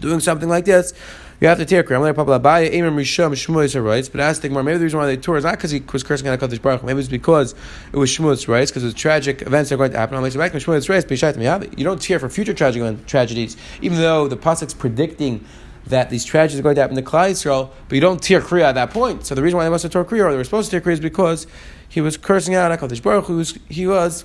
doing 0.00 0.18
something 0.18 0.48
like 0.48 0.64
this. 0.64 0.92
You 1.40 1.48
have 1.48 1.58
to 1.58 1.64
tear 1.64 1.82
Kriya. 1.82 1.96
I'm 1.96 2.02
like 2.02 2.14
Abaye, 2.14 2.72
Amim 2.72 2.94
Rishon, 2.94 3.32
Shmuel's 3.32 3.74
rights. 3.76 4.08
But 4.08 4.20
I 4.20 4.28
asked 4.28 4.42
the 4.42 4.48
Gemara, 4.48 4.64
maybe 4.64 4.78
the 4.78 4.84
reason 4.84 5.00
why 5.00 5.06
they 5.06 5.16
tore 5.16 5.36
is 5.36 5.44
not 5.44 5.56
because 5.56 5.72
he 5.72 5.82
was 5.92 6.02
cursing 6.02 6.28
out 6.28 6.38
Hakadosh 6.38 6.62
Baruch. 6.62 6.84
Maybe 6.84 7.00
it's 7.00 7.08
because 7.08 7.54
it 7.92 7.96
was 7.96 8.08
Shmuel's 8.10 8.46
rights, 8.46 8.70
because 8.70 8.84
was 8.84 8.94
tragic 8.94 9.42
events 9.42 9.70
that 9.70 9.74
are 9.74 9.78
going 9.78 9.90
to 9.90 9.98
happen. 9.98 10.16
Shmuel's 10.18 10.88
rights, 10.88 11.76
you 11.78 11.84
don't 11.84 12.00
tear 12.00 12.18
for 12.18 12.28
future 12.28 12.54
tragic 12.54 13.06
tragedies, 13.06 13.56
even 13.82 13.98
though 13.98 14.28
the 14.28 14.36
pasuk's 14.36 14.74
predicting 14.74 15.44
that 15.86 16.08
these 16.08 16.24
tragedies 16.24 16.60
are 16.60 16.62
going 16.62 16.76
to 16.76 16.80
happen 16.80 16.96
to 16.96 17.02
Klal 17.02 17.30
Yisrael, 17.30 17.70
but 17.88 17.94
you 17.94 18.00
don't 18.00 18.22
tear 18.22 18.40
Kriya 18.40 18.64
at 18.64 18.72
that 18.76 18.90
point. 18.90 19.26
So 19.26 19.34
the 19.34 19.42
reason 19.42 19.58
why 19.58 19.64
they 19.64 19.70
must 19.70 19.82
have 19.82 19.92
tore 19.92 20.04
Kriya, 20.04 20.24
or 20.24 20.30
they 20.30 20.36
were 20.38 20.44
supposed 20.44 20.70
to 20.70 20.80
tear 20.80 20.80
Kriya, 20.80 20.94
is 20.94 21.00
because 21.00 21.46
he 21.88 22.00
was 22.00 22.16
cursing 22.16 22.54
out 22.54 22.78
Hakadosh 22.78 23.02
Baruch. 23.02 23.28
Was, 23.28 23.58
he 23.68 23.86
was 23.86 24.24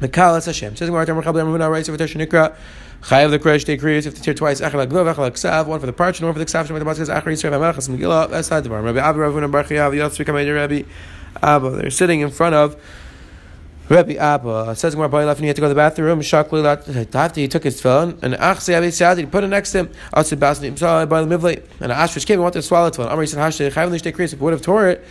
the 0.00 0.08
Hashem. 0.44 0.76
Says 0.76 0.88
Gemara, 0.88 1.06
Tamar 1.06 1.22
Chabla 1.22 1.44
Ravuna 1.44 1.70
writes 1.70 1.88
of 1.88 1.96
Nikra. 1.96 2.54
Chayav 3.02 3.30
the 3.30 3.38
Kresh 3.38 3.64
decrees 3.64 4.06
if 4.06 4.14
to 4.14 4.22
tear 4.22 4.34
twice. 4.34 4.60
Echel 4.60 4.84
Aglov, 4.86 5.14
Echel 5.14 5.30
Aksav, 5.30 5.66
one 5.66 5.78
for 5.78 5.86
the 5.86 5.92
parch, 5.92 6.20
one 6.20 6.32
for 6.32 6.38
the 6.38 6.44
Ksav. 6.44 6.66
Shemay 6.66 6.84
the 6.84 6.94
says 6.94 7.08
Achar 7.08 7.24
Yisrael 7.24 7.52
Hamelachas 7.52 7.88
Megillah. 7.88 8.62
The 8.62 8.68
bar. 8.68 8.82
Rabbi 8.82 8.98
Abba 8.98 9.18
Ravuna 9.18 9.50
Bar 9.50 9.64
Chayav 9.64 9.94
Yotzvi 9.94 10.24
Kamei 10.26 10.52
Rabbi 10.52 10.82
Abba. 11.42 11.70
They're 11.70 11.90
sitting 11.90 12.20
in 12.20 12.30
front 12.30 12.54
of. 12.54 12.76
Rabbi 13.88 14.14
Abba 14.14 14.76
says 14.76 14.94
Gemara 14.94 15.08
Bali 15.08 15.24
left 15.24 15.38
and 15.38 15.44
he 15.44 15.48
had 15.48 15.56
to 15.56 15.60
go 15.60 15.66
to 15.66 15.70
the 15.70 15.74
bathroom. 15.74 16.20
Shakli 16.20 17.14
after 17.14 17.40
he 17.40 17.48
took 17.48 17.64
his 17.64 17.80
phone 17.80 18.18
and 18.20 18.34
Ach 18.34 18.58
Seyabi 18.58 18.92
Sad 18.92 19.16
he 19.16 19.24
put 19.24 19.44
it 19.44 19.48
next 19.48 19.72
to 19.72 19.78
him. 19.78 19.90
Asid 20.12 20.38
Basni 20.38 20.70
Imsal 20.70 21.08
the 21.08 21.38
Mivli 21.38 21.62
and 21.80 21.90
Ashrish 21.90 22.26
came 22.26 22.34
and 22.34 22.42
wanted 22.42 22.60
to 22.60 22.62
swallow 22.62 22.88
it. 22.88 22.94
Amri 22.94 23.26
said 23.26 23.38
Hashtag 23.38 23.72
Chayav 23.72 23.90
Lish 23.90 24.02
Decrees 24.02 24.34
if 24.34 24.40
would 24.40 24.52
have 24.52 24.60
tore 24.60 24.88
it. 24.88 25.06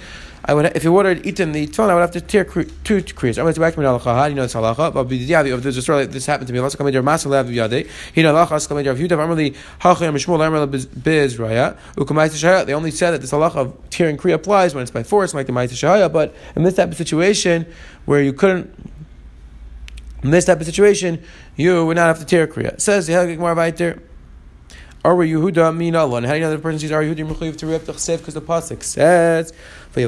I 0.50 0.54
would, 0.54 0.66
if 0.78 0.84
he 0.84 0.88
would 0.88 1.06
have 1.06 1.26
eaten 1.26 1.52
the 1.52 1.68
tefillin, 1.68 1.90
I 1.90 1.94
would 1.96 2.02
have 2.02 2.12
to 2.12 2.22
tear 2.22 2.46
two 2.46 2.62
kriyas. 2.62 3.38
I'm 3.38 3.44
going 3.44 3.54
to 3.54 3.60
back 3.60 3.74
to 3.74 3.80
me 3.82 3.86
halacha. 3.86 4.06
How 4.06 4.26
do 4.26 4.30
you 4.30 4.36
know 4.36 4.44
this 4.44 4.54
halacha? 4.54 4.94
But 4.94 5.12
if 5.12 5.64
there's 5.64 5.76
a 5.76 5.82
story 5.82 6.04
like 6.04 6.12
this 6.12 6.26
happened 6.26 6.48
to 6.48 6.54
me, 6.54 6.60
also 6.60 6.78
coming 6.78 6.94
to 6.94 7.04
Masal 7.04 7.32
Lev 7.32 7.48
Yadei. 7.48 7.90
He 8.14 8.24
know 8.24 8.34
halacha. 8.34 8.66
To 8.68 8.76
Rav 8.76 8.98
Yudav. 8.98 9.10
Amrli 9.10 9.56
Hachayim 9.82 10.14
Shmuel 10.16 10.40
Amrli 10.40 11.04
Biz 11.04 11.38
Raya. 11.38 11.78
Ukamai 11.96 12.30
Tishaya. 12.30 12.66
They 12.66 12.74
only 12.74 12.92
said 12.92 13.12
that 13.12 13.20
this 13.20 13.32
halacha 13.32 13.56
of 13.56 13.90
tearing 13.90 14.16
kriya 14.16 14.36
applies 14.36 14.74
when 14.74 14.84
it's 14.84 14.92
by 14.92 15.04
force, 15.04 15.34
like 15.34 15.48
the 15.48 15.52
Mai 15.52 15.68
Tishaya. 15.68 16.12
But 16.12 16.34
in 16.56 16.64
this 16.64 16.76
type 16.76 16.92
of 16.92 16.96
situation 16.96 17.66
where 18.06 18.22
you 18.22 18.32
couldn't 18.32 18.74
in 20.24 20.32
this 20.32 20.46
type 20.46 20.60
of 20.62 20.66
situation, 20.66 21.22
you 21.58 21.86
would 21.86 21.98
not 21.98 22.08
have 22.08 22.20
to 22.20 22.26
tear 22.26 22.48
kriya. 22.48 22.74
It 22.74 22.82
says 22.82 23.06
the 23.06 23.14
Helgik 23.14 23.38
Are 25.08 25.16
Yehuda 25.16 25.74
min 25.74 25.96
Allah? 25.96 26.18
And 26.18 26.26
how 26.26 26.34
do 26.34 26.40
you 26.40 26.44
know 26.44 26.52
the 26.52 26.60
person 26.60 26.80
sees 26.80 26.92
Ar 26.92 27.02
Yehuda 27.02 27.26
Mechuyev 27.32 27.56
to 27.60 27.68
rip 27.68 27.86
the 27.86 27.94
chesed? 27.94 28.18
Because 28.18 28.34
the 28.34 28.42
pasuk 28.42 28.84
says. 28.84 29.54
The 29.94 30.02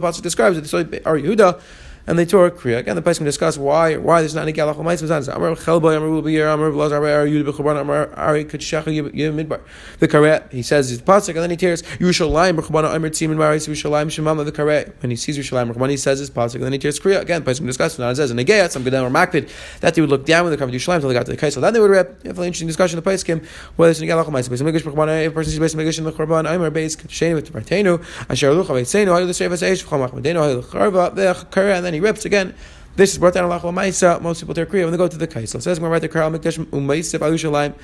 pasuk 0.00 0.22
describes 0.22 0.58
it. 0.58 0.66
So 0.66 0.78
Ar 1.06 1.16
Yehuda 1.16 1.60
and 2.06 2.18
they 2.18 2.24
tore 2.24 2.46
a 2.46 2.50
kriya. 2.50 2.78
Again, 2.78 2.96
the 2.96 3.02
can 3.02 3.24
discuss 3.24 3.58
why 3.58 3.96
why 3.96 4.20
there's 4.20 4.34
not 4.34 4.48
a 4.48 4.52
galach 4.52 4.76
ma'is 4.76 5.34
Amar 5.34 5.54
chelboy 5.56 5.96
amar 5.96 6.22
b'yer 6.22 6.52
amar 6.52 6.70
blazar 6.70 7.00
b'er 7.00 7.26
yud 7.28 7.44
b'chuban 7.44 7.80
amar 7.80 8.12
ari 8.14 8.44
k'tshach 8.44 8.84
yiv 8.84 9.34
midbar. 9.34 9.60
The 9.98 10.08
karet 10.08 10.52
he 10.52 10.62
says 10.62 10.88
his 10.88 11.02
pasuk 11.02 11.30
and 11.30 11.38
then 11.38 11.50
he 11.50 11.56
tears 11.56 11.82
Yerushalayim 11.82 12.58
b'chuban 12.58 12.94
amar 12.94 13.10
tzim 13.10 13.30
and 13.30 13.38
maris 13.38 13.66
Yerushalayim 13.66 14.06
shemam 14.06 14.44
the 14.44 14.52
karet. 14.52 14.92
When 15.02 15.10
he 15.10 15.16
sees 15.16 15.36
Yerushalayim 15.38 15.72
b'chuban 15.72 15.90
he 15.90 15.96
says 15.96 16.18
his 16.18 16.30
pasuk 16.30 16.56
and 16.56 16.64
then 16.64 16.72
he 16.72 16.78
tears 16.78 17.00
kriya. 17.00 17.20
Again, 17.20 17.42
the 17.42 17.54
can 17.54 17.66
discuss. 17.66 17.98
Now 17.98 18.10
it 18.10 18.16
says 18.16 18.30
in 18.30 18.36
the 18.36 18.44
gayat 18.44 18.70
some 18.70 18.84
gedem 18.84 19.02
or 19.02 19.10
makpid 19.10 19.50
that 19.80 19.94
they 19.94 20.00
would 20.00 20.10
look 20.10 20.26
down 20.26 20.44
when 20.44 20.52
they 20.52 20.56
come 20.56 20.70
to 20.70 20.76
Yerushalayim 20.76 20.96
until 20.96 21.08
they 21.08 21.14
got 21.14 21.26
to 21.26 21.32
the 21.32 21.38
kaisel. 21.38 21.60
Then 21.60 21.72
they 21.72 21.80
would 21.80 21.90
rip. 21.90 22.22
Have 22.24 22.38
an 22.38 22.44
interesting 22.44 22.68
discussion 22.68 22.96
the 22.96 23.02
place 23.02 23.24
kim 23.24 23.42
whether 23.76 23.90
it's 23.90 24.00
a 24.00 24.04
galach 24.04 24.26
ma'is. 24.26 24.46
If 24.46 24.60
a 24.60 25.34
person 25.34 25.52
sees 25.52 25.58
b'es 25.58 25.74
megish 25.74 25.98
in 25.98 26.04
the 26.04 26.12
korban 26.12 26.46
amar 26.52 26.70
beis 26.70 26.96
k'sheni 26.96 27.34
with 27.34 27.52
partenu 27.52 28.02
asher 28.30 28.50
lucha 28.50 28.74
v'tzeinu 28.74 29.08
ayu 29.08 29.26
l'shev 29.26 29.50
v'seish 29.50 29.84
v'chol 29.84 30.08
machmedenu 30.08 30.40
ayu 30.40 30.62
l'charva 30.62 31.14
v'karet 31.14 31.76
and 31.76 31.84
then 31.84 31.95
he 31.96 32.00
rips 32.00 32.24
again. 32.24 32.54
This 32.96 33.12
is 33.12 33.18
brought 33.18 33.34
down 33.34 33.44
Allah 33.44 33.60
Maisa. 33.60 34.22
Most 34.22 34.40
people 34.40 34.54
tear 34.54 34.64
kriya 34.64 34.84
when 34.84 34.90
they 34.90 34.96
go 34.96 35.06
to 35.06 35.18
the 35.18 35.28
kaisel. 35.28 35.60
Says 35.60 35.78
when 35.78 35.90
right 35.90 35.96
um, 35.96 36.00
the 36.00 36.08
Karal 36.08 36.34
Mikdash 36.34 36.64
Umaisiv 36.64 37.18
Alushalayim. 37.18 37.74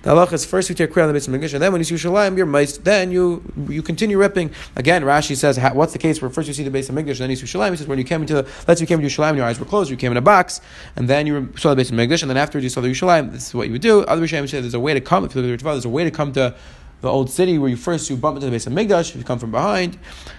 The 0.00 0.10
halacha 0.10 0.32
is 0.32 0.46
first 0.46 0.70
you 0.70 0.74
tear 0.74 0.88
kriya 0.88 1.02
on 1.02 1.08
the 1.08 1.12
Mitzvah 1.12 1.36
Mikdash, 1.36 1.52
and 1.52 1.62
then 1.62 1.72
when 1.72 1.80
you 1.80 1.84
see 1.84 1.94
Yerushalayim, 1.94 2.38
you're 2.38 2.46
meist. 2.46 2.82
Then 2.82 3.12
you 3.12 3.42
you 3.68 3.82
continue 3.82 4.16
ripping. 4.16 4.50
Again, 4.74 5.02
Rashi 5.02 5.36
says 5.36 5.58
what's 5.74 5.92
the 5.92 5.98
case 5.98 6.22
where 6.22 6.30
first 6.30 6.48
you 6.48 6.54
see 6.54 6.62
the 6.62 6.70
base 6.70 6.88
of 6.88 6.94
Mikdash, 6.94 7.18
then 7.18 7.28
you 7.28 7.36
see 7.36 7.44
Yerushalayim. 7.44 7.72
He 7.72 7.76
says 7.76 7.86
when 7.86 7.98
you 7.98 8.04
came 8.04 8.22
into 8.22 8.32
the 8.32 8.48
let's 8.66 8.80
you 8.80 8.86
came 8.86 8.98
into 8.98 9.14
Yerushalayim, 9.14 9.36
your 9.36 9.44
eyes 9.44 9.60
were 9.60 9.66
closed, 9.66 9.90
you 9.90 9.98
came 9.98 10.10
in 10.10 10.16
a 10.16 10.22
box, 10.22 10.62
and 10.96 11.06
then 11.06 11.26
you 11.26 11.52
saw 11.58 11.68
the 11.68 11.76
base 11.76 11.90
of 11.90 11.96
Mikdash, 11.96 12.22
and 12.22 12.30
then 12.30 12.38
afterwards 12.38 12.64
you 12.64 12.70
saw 12.70 12.80
the 12.80 12.88
Yerushalayim. 12.88 13.30
This 13.30 13.48
is 13.48 13.54
what 13.54 13.66
you 13.66 13.72
would 13.72 13.82
do. 13.82 14.00
Other 14.04 14.22
Rishonim 14.22 14.48
say 14.48 14.62
there's 14.62 14.72
a 14.72 14.80
way 14.80 14.94
to 14.94 15.02
come. 15.02 15.26
If 15.26 15.34
you 15.34 15.42
look 15.42 15.52
at 15.52 15.58
the 15.58 15.64
there's 15.64 15.84
a 15.84 15.90
way 15.90 16.04
to 16.04 16.10
come 16.10 16.32
to 16.32 16.54
the 17.02 17.08
old 17.10 17.28
city 17.28 17.58
where 17.58 17.68
you 17.68 17.76
first 17.76 18.08
you 18.08 18.16
bump 18.16 18.36
into 18.36 18.46
the 18.46 18.52
base 18.52 18.66
of 18.66 18.72
Mikdash, 18.72 19.10
if 19.10 19.16
you 19.16 19.24
come 19.24 19.38
from 19.38 19.50
behind. 19.50 19.98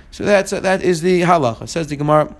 So 0.10 0.24
that's 0.24 0.50
that 0.50 0.82
is 0.82 1.02
the 1.02 1.22
halacha. 1.22 1.70
Says 1.70 1.86
the 1.86 1.98
Gemara. 1.98 2.36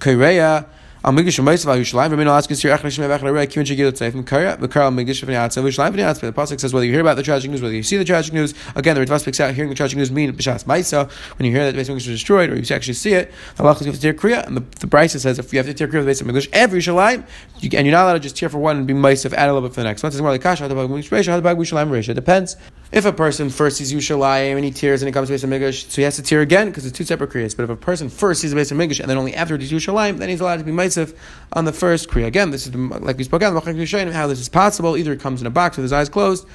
Kaireya, 0.00 0.66
Al 1.02 1.12
Migish 1.12 1.42
Meisav 1.42 1.68
Al 1.68 1.78
Yushalayim. 1.78 2.10
Rabbeinu 2.10 2.26
asks 2.26 2.52
us 2.52 2.60
here, 2.60 2.76
Echad 2.76 2.86
Shemei 2.86 3.18
Echad 3.18 3.32
Rei 3.32 3.46
Kivin 3.46 3.64
Shegil 3.64 3.90
Tzayif 3.92 4.12
from 4.12 4.24
Kaireya. 4.24 4.58
The 4.58 4.68
Karal 4.68 4.92
Migish 4.92 5.24
V'nei 5.24 5.36
Atzav 5.36 5.62
Yushalayim 5.64 5.94
V'nei 5.94 6.04
Atzav. 6.04 6.20
The 6.20 6.32
pasuk 6.32 6.60
says 6.60 6.74
whether 6.74 6.84
you 6.84 6.92
hear 6.92 7.00
about 7.00 7.16
the 7.16 7.22
tragic 7.22 7.50
news, 7.50 7.62
whether 7.62 7.74
you 7.74 7.82
see 7.82 7.96
the 7.96 8.04
tragic 8.04 8.34
news. 8.34 8.54
Again, 8.74 8.96
the 8.96 9.04
Ritva 9.04 9.20
speaks 9.20 9.40
out 9.40 9.54
hearing 9.54 9.70
the 9.70 9.74
tragic 9.74 9.96
news 9.96 10.10
mean 10.10 10.32
B'shas 10.32 10.64
Maisa 10.64 11.10
when 11.38 11.46
you 11.46 11.52
hear 11.52 11.64
that 11.64 11.72
the 11.72 11.80
of 11.80 11.88
English 11.88 12.06
was 12.06 12.16
destroyed, 12.16 12.50
or 12.50 12.56
you 12.56 12.74
actually 12.74 12.94
see 12.94 13.12
it. 13.12 13.32
The 13.56 13.62
halacha 13.62 13.80
is 13.80 13.86
have 13.86 13.94
to 13.94 14.00
tear 14.00 14.14
Kriya, 14.14 14.46
and 14.46 14.56
the, 14.56 14.60
the 14.80 14.86
Brisa 14.86 15.18
says 15.18 15.38
if 15.38 15.52
you 15.52 15.58
have 15.58 15.66
to 15.66 15.74
tear 15.74 15.88
Kriya 15.88 16.00
the 16.00 16.06
base 16.06 16.20
of 16.20 16.28
English 16.28 16.48
every 16.52 16.80
Yushalayim, 16.80 17.26
you, 17.60 17.70
and 17.76 17.86
you're 17.86 17.96
not 17.96 18.04
allowed 18.04 18.14
to 18.14 18.20
just 18.20 18.36
tear 18.36 18.48
for 18.48 18.58
one 18.58 18.76
and 18.78 18.86
be 18.86 18.92
Meisav, 18.92 19.32
add 19.32 19.48
a 19.48 19.52
little 19.52 19.68
bit 19.68 19.74
for 19.74 19.80
the 19.80 19.84
next 19.84 20.02
one. 20.02 20.12
It's 20.12 20.20
more 20.20 20.30
like 20.30 20.42
Kasha, 20.42 20.64
Hadabag 20.64 20.88
Mishreisha, 20.88 21.40
Hadabag 21.40 21.56
Yushalayim 21.56 21.90
Reisha. 21.90 22.10
It 22.10 22.14
depends 22.14 22.56
If 22.92 23.04
a 23.04 23.12
person 23.12 23.50
first 23.50 23.76
sees 23.76 23.92
Yushalayim 23.92 24.56
and 24.56 24.64
he 24.64 24.72
tears 24.72 25.00
and 25.00 25.08
he 25.08 25.12
comes 25.12 25.28
to 25.28 25.34
Beis 25.34 25.44
Hamikdash, 25.46 25.88
so 25.90 25.96
he 25.96 26.02
has 26.02 26.16
to 26.16 26.22
tear 26.22 26.40
again 26.40 26.66
because 26.68 26.84
it's 26.84 26.98
two 26.98 27.04
separate 27.04 27.30
kriyas. 27.30 27.56
But 27.56 27.62
if 27.62 27.70
a 27.70 27.76
person 27.76 28.08
first 28.08 28.40
sees 28.40 28.52
Beis 28.52 28.72
Hamikdash 28.72 28.98
and 28.98 29.08
then 29.08 29.16
only 29.16 29.32
after 29.32 29.60
sees 29.60 29.70
Yushalayim, 29.70 30.18
then 30.18 30.28
he's 30.28 30.40
allowed 30.40 30.56
to 30.56 30.64
be 30.64 30.72
Meisif 30.72 31.14
on 31.52 31.66
the 31.66 31.72
first 31.72 32.08
kriya. 32.08 32.26
Again, 32.26 32.50
this 32.50 32.66
is 32.66 32.74
like 32.74 33.16
we 33.16 33.22
spoke 33.22 33.42
about 33.42 33.64
how 33.64 34.26
this 34.26 34.40
is 34.40 34.48
possible. 34.48 34.96
Either 34.96 35.12
he 35.12 35.18
comes 35.18 35.40
in 35.40 35.46
a 35.46 35.50
box 35.50 35.76
with 35.76 35.84
his 35.84 35.92
eyes 35.92 36.08
closed, 36.08 36.48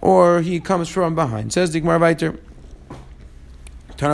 or 0.00 0.40
he 0.40 0.60
comes 0.60 0.88
from 0.88 1.14
behind. 1.14 1.52
Says 1.52 1.74
Digmar 1.74 2.00
Viter. 2.00 2.38
In 4.02 4.08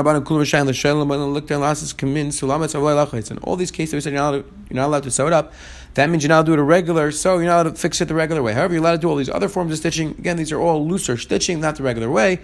all 3.38 3.56
these 3.56 3.70
cases, 3.70 3.94
we 3.94 4.00
said 4.02 4.12
you're 4.12 4.44
not 4.70 4.86
allowed 4.86 5.02
to 5.04 5.10
sew 5.10 5.26
it 5.28 5.32
up. 5.32 5.54
That 5.98 6.10
means 6.10 6.22
you're 6.22 6.28
not 6.28 6.36
allowed 6.36 6.42
to 6.42 6.50
do 6.50 6.52
it 6.52 6.58
a 6.60 6.62
regular, 6.62 7.10
so 7.10 7.38
you're 7.38 7.46
not 7.46 7.66
allowed 7.66 7.74
to 7.74 7.80
fix 7.80 8.00
it 8.00 8.04
the 8.04 8.14
regular 8.14 8.40
way. 8.40 8.52
However, 8.52 8.72
you're 8.72 8.80
allowed 8.80 8.92
to 8.92 8.98
do 8.98 9.10
all 9.10 9.16
these 9.16 9.28
other 9.28 9.48
forms 9.48 9.72
of 9.72 9.78
stitching. 9.78 10.10
Again, 10.10 10.36
these 10.36 10.52
are 10.52 10.60
all 10.60 10.86
looser 10.86 11.16
stitching, 11.16 11.58
not 11.58 11.74
the 11.74 11.82
regular 11.82 12.08
way, 12.08 12.38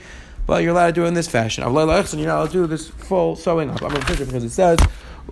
but 0.44 0.64
you're 0.64 0.72
allowed 0.72 0.88
to 0.88 0.92
do 0.92 1.04
it 1.04 1.06
in 1.06 1.14
this 1.14 1.28
fashion. 1.28 1.62
You're 1.62 1.72
not 1.72 1.84
allowed 1.84 2.46
to 2.46 2.52
do 2.52 2.66
this 2.66 2.88
full 2.88 3.36
sewing 3.36 3.70
up. 3.70 3.80
I'm 3.80 3.90
going 3.90 4.02
to 4.04 4.12
it 4.14 4.26
because 4.26 4.42
it 4.42 4.50
says, 4.50 4.80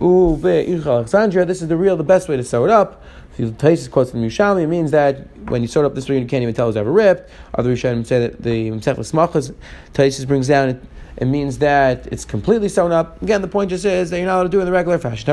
Ooh, 0.01 0.39
Alexandria, 0.41 1.43
this 1.43 1.61
is 1.61 1.67
the 1.67 1.75
real, 1.75 1.97
the 1.97 2.05
best 2.05 2.29
way 2.29 2.37
to 2.37 2.45
sew 2.45 2.63
it 2.63 2.71
up. 2.71 3.03
The 3.35 3.51
taste 3.51 3.91
quotes 3.91 4.11
from 4.11 4.21
Yushami, 4.21 4.63
it 4.63 4.67
means 4.67 4.91
that 4.91 5.27
when 5.49 5.61
you 5.61 5.67
sew 5.67 5.81
it 5.81 5.85
up 5.85 5.93
this 5.93 6.07
way, 6.07 6.17
you 6.17 6.25
can't 6.25 6.43
even 6.43 6.55
tell 6.55 6.69
it's 6.69 6.77
ever 6.77 6.93
ripped. 6.93 7.29
Other 7.55 7.75
Rishonim 7.75 8.05
say 8.05 8.19
that 8.19 8.41
the 8.41 8.69
Mtechlis 8.69 9.11
Machas, 9.11 9.53
Taisis 9.93 10.25
brings 10.25 10.47
down 10.47 10.79
it 11.17 11.25
means 11.25 11.59
that 11.59 12.07
it's 12.07 12.25
completely 12.25 12.69
sewn 12.69 12.91
up. 12.91 13.21
Again, 13.21 13.41
the 13.41 13.47
point 13.47 13.69
just 13.69 13.85
is 13.85 14.09
that 14.09 14.17
you're 14.17 14.25
not 14.25 14.35
allowed 14.35 14.43
to 14.43 14.49
do 14.49 14.59
it 14.59 14.61
in 14.61 14.65
the 14.65 14.71
regular 14.71 14.97
fashion. 14.97 15.25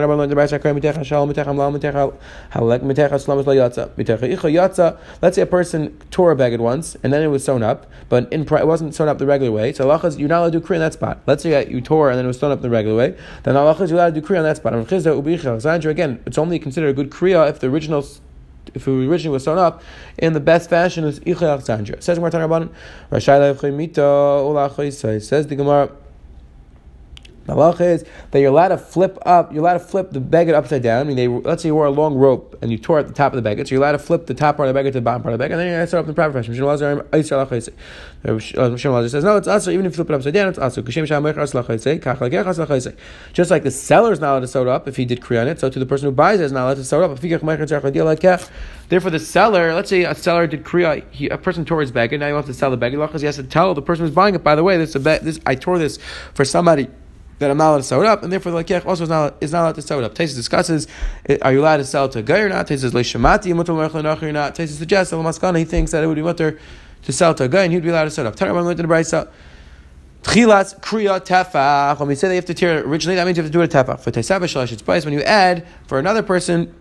Let's 5.22 5.36
say 5.36 5.42
a 5.42 5.46
person 5.46 5.98
tore 6.10 6.30
a 6.30 6.36
bag 6.36 6.52
at 6.52 6.60
once 6.60 6.96
and 7.02 7.12
then 7.12 7.22
it 7.22 7.28
was 7.28 7.44
sewn 7.44 7.62
up, 7.62 7.86
but 8.08 8.32
in, 8.32 8.42
it 8.42 8.66
wasn't 8.66 8.94
sewn 8.94 9.08
up 9.08 9.18
the 9.18 9.26
regular 9.26 9.52
way. 9.52 9.72
So 9.72 9.84
you're 10.16 10.28
not 10.28 10.40
allowed 10.40 10.52
to 10.52 10.60
do 10.60 10.66
kriya 10.66 10.74
in 10.74 10.80
that 10.80 10.92
spot. 10.92 11.20
Let's 11.26 11.42
say 11.42 11.68
you 11.68 11.80
tore 11.80 12.10
and 12.10 12.18
then 12.18 12.24
it 12.24 12.28
was 12.28 12.38
sewn 12.38 12.52
up 12.52 12.62
the 12.62 12.70
regular 12.70 12.96
way. 12.96 13.16
Then 13.42 13.54
you're 13.54 13.62
allowed 13.62 14.14
to 14.14 14.20
do 14.20 14.26
kriya 14.26 14.38
on 14.38 14.44
that 14.44 14.56
spot. 14.56 14.74
Again, 15.86 16.20
it's 16.26 16.38
only 16.38 16.58
considered 16.58 16.88
a 16.88 16.92
good 16.92 17.10
kriya 17.10 17.48
if 17.48 17.60
the 17.60 17.68
original 17.68 18.04
if 18.74 18.86
it 18.86 18.90
originally 18.90 19.32
was 19.32 19.44
sewn 19.44 19.58
up 19.58 19.82
in 20.18 20.32
the 20.32 20.40
best 20.40 20.70
fashion 20.70 21.04
is 21.04 21.20
Ichel 21.20 21.48
Alexandria. 21.48 22.00
Says 22.00 22.18
Gemara 22.18 22.30
Tanarban, 22.30 22.70
Rashai 23.10 23.72
Mita 23.74 25.20
Says 25.20 25.46
the 25.46 25.56
Gemara. 25.56 25.90
The 27.46 27.54
halacha 27.54 27.80
is 27.80 28.04
that 28.30 28.40
you're 28.40 28.50
allowed 28.50 28.68
to 28.68 28.78
flip 28.78 29.18
up, 29.24 29.52
you're 29.52 29.62
allowed 29.62 29.74
to 29.74 29.80
flip 29.80 30.10
the 30.10 30.20
beggar 30.20 30.54
upside 30.54 30.82
down. 30.82 31.00
I 31.00 31.04
mean, 31.04 31.16
they, 31.16 31.26
let's 31.26 31.62
say 31.62 31.70
you 31.70 31.74
wore 31.74 31.86
a 31.86 31.90
long 31.90 32.14
rope 32.14 32.56
and 32.62 32.70
you 32.70 32.78
tore 32.78 32.98
at 32.98 33.08
the 33.08 33.14
top 33.14 33.32
of 33.32 33.36
the 33.36 33.42
beggar, 33.42 33.64
so 33.64 33.74
you're 33.74 33.82
allowed 33.82 33.92
to 33.92 33.98
flip 33.98 34.26
the 34.26 34.34
top 34.34 34.56
part 34.56 34.68
of 34.68 34.74
the 34.74 34.78
beggar 34.78 34.90
to 34.90 34.98
the 34.98 35.00
bottom 35.00 35.22
part 35.22 35.32
of 35.32 35.38
the 35.38 35.42
beggar, 35.42 35.54
and 35.54 35.60
then 35.60 35.68
you're 35.68 35.76
going 35.76 35.84
to 35.84 35.88
start 35.88 36.02
up 36.02 36.06
the 36.06 36.14
proper 36.14 36.34
fashion. 36.34 36.52
Mishnah 36.52 36.66
uh, 36.66 37.02
uh, 38.28 39.08
says, 39.08 39.24
no, 39.24 39.36
it's 39.36 39.48
also, 39.48 39.70
even 39.70 39.86
if 39.86 39.92
you 39.92 39.96
flip 39.96 40.10
it 40.10 40.14
upside 40.14 40.34
down, 40.34 40.48
it's 40.48 40.58
also. 40.58 40.82
Just 43.32 43.50
like 43.50 43.62
the 43.62 43.70
seller 43.70 44.12
is 44.12 44.20
not 44.20 44.32
allowed 44.32 44.40
to 44.40 44.46
sew 44.46 44.62
it 44.62 44.68
up 44.68 44.86
if 44.86 44.96
he 44.96 45.04
did 45.04 45.24
on 45.32 45.48
it, 45.48 45.58
so 45.58 45.70
to 45.70 45.78
the 45.78 45.86
person 45.86 46.06
who 46.06 46.12
buys 46.12 46.40
it 46.40 46.44
is 46.44 46.52
not 46.52 46.64
allowed 46.64 46.74
to 46.74 46.84
sew 46.84 47.02
it 47.02 47.04
up. 47.04 47.18
Therefore, 48.88 49.10
the 49.10 49.18
seller, 49.18 49.74
let's 49.74 49.88
say 49.88 50.04
a 50.04 50.14
seller 50.14 50.46
did 50.46 50.64
kriya, 50.64 51.04
he, 51.10 51.28
a 51.28 51.38
person 51.38 51.64
tore 51.64 51.80
his 51.80 51.90
beggar, 51.90 52.18
now 52.18 52.26
he 52.26 52.32
wants 52.32 52.48
to 52.48 52.54
sell 52.54 52.70
the 52.70 52.76
beggar, 52.76 53.04
he 53.18 53.26
has 53.26 53.36
to 53.36 53.42
tell 53.42 53.72
the 53.74 53.82
person 53.82 54.04
who's 54.04 54.14
buying 54.14 54.34
it, 54.34 54.44
by 54.44 54.54
the 54.54 54.62
way, 54.62 54.76
this, 54.76 54.92
this 54.92 55.40
I 55.46 55.54
tore 55.54 55.78
this 55.78 55.98
for 56.34 56.44
somebody 56.44 56.88
that 57.40 57.50
I'm 57.50 57.56
not 57.56 57.70
allowed 57.70 57.78
to 57.78 57.82
sew 57.82 58.00
it 58.02 58.06
up, 58.06 58.22
and 58.22 58.30
therefore 58.30 58.52
the 58.52 58.62
lakech 58.62 58.86
also 58.86 59.02
is 59.02 59.08
not, 59.08 59.34
is 59.40 59.50
not 59.50 59.62
allowed 59.62 59.74
to 59.76 59.82
sew 59.82 59.98
it 59.98 60.04
up. 60.04 60.14
Taisus 60.14 60.34
discusses, 60.34 60.86
eh, 61.26 61.38
are 61.40 61.52
you 61.52 61.60
allowed 61.60 61.78
to 61.78 61.84
sell 61.84 62.06
to 62.10 62.18
a 62.18 62.22
guy 62.22 62.40
or 62.40 62.50
not? 62.50 62.66
Taisus 62.66 62.92
leishamati 62.92 63.56
mutter 63.56 63.72
or 63.72 64.32
not? 64.32 64.54
Taisus 64.54 64.76
suggests 64.76 65.10
that 65.10 65.16
maskana 65.16 65.58
he 65.58 65.64
thinks 65.64 65.90
that 65.92 66.04
it 66.04 66.06
would 66.06 66.16
be 66.16 66.22
mutter 66.22 66.58
to 67.02 67.12
sell 67.12 67.34
to 67.34 67.44
a 67.44 67.48
guy 67.48 67.64
and 67.64 67.72
he'd 67.72 67.82
be 67.82 67.88
allowed 67.88 68.04
to 68.04 68.10
sew 68.10 68.22
it 68.22 68.26
up. 68.26 68.36
Tanarabam 68.36 68.64
learned 68.64 68.78
in 68.78 68.86
the 68.86 68.94
brayso. 68.94 69.28
Tchilas 70.22 70.78
kriya 70.80 71.18
tefach. 71.18 71.98
When 71.98 72.08
we 72.08 72.14
say 72.14 72.28
they 72.28 72.34
have 72.34 72.44
to 72.44 72.54
tear 72.54 72.78
it 72.78 72.84
originally, 72.84 73.16
that 73.16 73.24
means 73.24 73.38
you 73.38 73.42
have 73.42 73.50
to 73.50 73.52
do 73.52 73.62
it 73.62 73.74
a 73.74 73.84
tefach. 73.84 74.00
For 74.00 74.10
teisava 74.10 74.42
shalash 74.42 74.72
it's 74.72 75.04
When 75.06 75.14
you 75.14 75.22
add 75.22 75.66
for 75.86 75.98
another 75.98 76.22
person, 76.22 76.74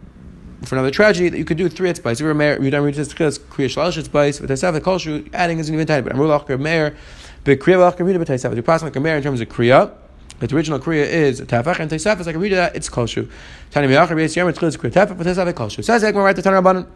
for 0.66 0.75
another 0.75 0.92
tragedy, 0.92 1.30
that 1.30 1.38
you 1.38 1.46
could 1.46 1.56
do 1.56 1.70
three 1.70 1.89
etzbais. 1.89 2.13
If 2.13 2.20
you're 2.20 2.32
a 2.32 2.36
mayor, 2.36 2.62
you 2.62 2.70
don't 2.70 2.84
read 2.84 2.96
this 2.96 3.13
kriya 3.13 3.32
shalash 3.32 4.04
etzbais. 4.04 4.42
For 4.42 4.48
teisava 4.48 4.82
kolshu, 4.82 5.30
adding 5.34 5.60
isn't 5.60 5.74
even 5.74 5.88
tiny. 5.88 6.01
But 6.01 6.13
amrulach 6.13 6.60
mayor, 6.60 6.98
but 7.46 7.60
kriya 7.60 7.78
v'lach 7.78 7.98
kriya 7.98 8.22
b'teisava. 8.22 8.58
You 8.58 8.62
pass 8.62 8.84
like 8.84 8.98
a 8.98 9.00
mayor 9.00 9.16
in 9.16 9.24
terms 9.24 9.39
of 9.39 9.48
kriya. 9.48 9.94
The 10.39 10.55
original 10.55 10.79
kriya 10.79 11.05
is 11.05 11.41
tefach, 11.41 11.79
and 11.79 11.91
teisaf 11.91 12.19
is 12.19 12.25
like 12.25 12.36
a 12.36 12.39
read 12.39 12.53
that 12.53 12.75
it's 12.75 12.89
kolshu. 12.89 13.29
Tani 13.72 13.88
miyachar 13.88 14.12
b'yis 14.12 14.36
yom 14.36 14.48
it's 14.48 14.58
tefach, 14.58 15.17
but 15.17 15.27
teisaf 15.27 15.51
kolshu. 15.53 15.84
Says 15.84 16.03
Ekman 16.03 16.24
right 16.24 16.36
to 16.36 16.41
Tanarabanan. 16.41 16.88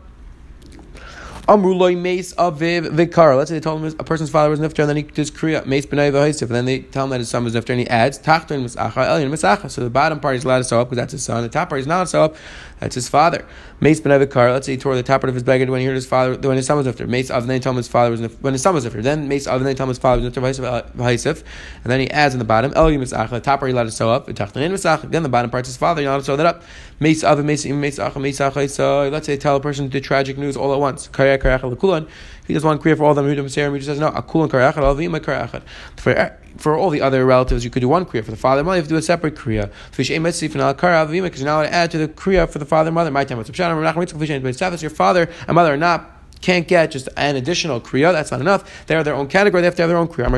Amruloi 1.48 1.98
mace 2.00 2.34
aviv 2.36 2.88
vikara. 2.88 3.36
Let's 3.36 3.50
say 3.50 3.56
they 3.56 3.60
told 3.60 3.84
him 3.84 3.94
a 4.00 4.04
person's 4.06 4.30
father 4.30 4.50
was 4.50 4.62
nifter, 4.62 4.80
and 4.80 4.90
then 4.90 4.96
he 4.96 5.04
just 5.04 5.34
kriya 5.34 5.66
mace 5.66 5.86
b'nai 5.86 6.10
v'haisif, 6.10 6.44
and 6.44 6.52
then 6.52 6.64
they 6.64 6.80
tell 6.80 7.04
him 7.04 7.10
that 7.10 7.20
his 7.20 7.28
son 7.28 7.44
was 7.44 7.54
nifter, 7.54 7.72
and 7.72 7.82
he 7.82 7.88
adds 7.88 8.18
tachton 8.18 8.64
misacha 8.64 8.94
elyon 8.94 9.30
misacha. 9.30 9.70
So 9.70 9.84
the 9.84 9.90
bottom 9.90 10.22
part 10.22 10.38
is 10.38 10.46
allowed 10.46 10.60
to 10.60 10.64
sew 10.64 10.80
up 10.80 10.88
because 10.88 11.02
that's 11.02 11.12
his 11.12 11.24
son. 11.24 11.44
The 11.44 11.50
top 11.50 11.68
part 11.68 11.82
is 11.82 11.88
not 11.88 12.06
to 12.06 12.08
sew 12.08 12.24
up. 12.24 12.38
That's 12.80 12.96
his 12.96 13.08
father. 13.08 13.46
Mace 13.80 14.02
b'nevikar. 14.02 14.52
Let's 14.54 14.66
say 14.66 14.74
he 14.74 14.78
tore 14.78 14.96
the 14.96 15.04
top 15.04 15.22
part 15.22 15.30
of 15.30 15.36
his 15.36 15.44
beggar 15.44 15.72
when 15.72 15.80
he 15.80 15.86
heard 15.86 15.96
his 15.96 16.06
father 16.06 16.36
when 16.48 16.58
his 16.58 16.66
son 16.66 16.78
was 16.78 16.88
after. 16.88 17.08
Mace 17.08 17.30
told 17.30 17.78
his 17.78 17.88
father 17.88 18.12
was 18.12 18.22
when 18.42 18.54
his 18.54 18.62
son 18.62 18.74
was 18.74 18.86
after. 18.86 19.02
Then 19.02 19.28
mace 19.28 19.46
told 19.46 19.66
his 19.66 19.98
father 19.98 20.22
was 20.22 20.28
after 20.28 20.42
v'haisif, 20.42 21.42
uh, 21.42 21.44
and 21.84 21.92
then 21.92 22.00
he 22.00 22.10
adds 22.12 22.34
in 22.36 22.40
the 22.40 22.46
bottom 22.46 22.74
el 22.76 22.88
misacha. 22.88 23.30
The 23.30 23.40
top 23.40 23.60
part 23.60 23.70
he 23.70 23.74
allowed 23.74 23.86
to 23.86 23.92
sew 23.92 24.10
up. 24.12 24.26
Then 24.26 25.24
the 25.24 25.30
bottom 25.30 25.50
part's 25.50 25.70
his 25.70 25.78
father. 25.78 26.02
You're 26.02 26.12
allowed 26.12 26.20
to 26.20 26.26
sew 26.26 26.36
that 26.36 26.46
up. 26.46 26.64
Mace 27.00 27.24
of 27.24 27.44
mace 27.44 27.66
acha. 27.66 28.70
So 28.70 29.10
let's 29.10 29.26
say 29.26 29.38
tell 29.38 29.56
a 29.56 29.60
person 29.60 29.90
the 29.90 30.02
tragic 30.02 30.38
news 30.38 30.58
all 30.58 30.74
at 30.74 30.80
once. 30.80 31.08
He 31.08 32.54
does 32.54 32.64
one 32.64 32.80
kriya 32.80 32.98
for 32.98 33.06
all 33.06 33.14
them. 33.14 33.30
He 33.30 33.50
says 33.50 34.00
no. 34.00 34.12
Akulan 34.12 34.50
karyak 34.50 34.78
al 34.78 34.96
v'ima. 34.96 35.62
For 35.98 36.34
for 36.58 36.76
all 36.78 36.90
the 36.90 37.02
other 37.02 37.26
relatives, 37.26 37.64
you 37.64 37.70
could 37.70 37.82
do 37.82 37.90
one 37.90 38.06
kriya. 38.06 38.24
For 38.24 38.32
the 38.32 38.38
father 38.38 38.60
and 38.60 38.66
mother, 38.66 38.78
you 38.78 38.82
have 38.82 38.88
to 38.88 38.94
do 38.94 38.98
a 38.98 39.02
separate 39.02 39.36
kriya. 39.36 39.72
Because 39.90 40.10
you're 40.10 41.46
not 41.46 41.62
allowed 41.62 41.64
to 41.64 41.74
add 41.74 41.92
to 41.92 41.98
the 41.98 42.08
kriya 42.08 42.50
for 42.50 42.60
the 42.60 42.66
father 42.66 42.90
and 42.90 42.96
mother. 42.96 43.12
My 43.12 43.24
time, 43.26 43.38
your 43.38 44.90
father 44.90 45.30
and 45.48 45.56
mother 45.56 45.74
are 45.74 45.78
not 45.78 46.14
can't 46.44 46.68
get 46.68 46.92
just 46.92 47.08
an 47.16 47.38
additional 47.38 47.80
kriya. 47.80 48.12
That's 48.12 48.30
not 48.30 48.42
enough. 48.42 48.86
They're 48.86 49.02
their 49.04 49.16
own 49.16 49.28
category. 49.28 49.62
They 49.62 49.66
have 49.66 49.76
to 49.76 49.82
have 49.82 49.90
their 49.90 49.98
own 49.98 50.10
kriya. 50.10 50.30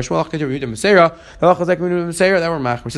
That 1.40 2.50
were 2.50 2.58
machmer. 2.58 2.92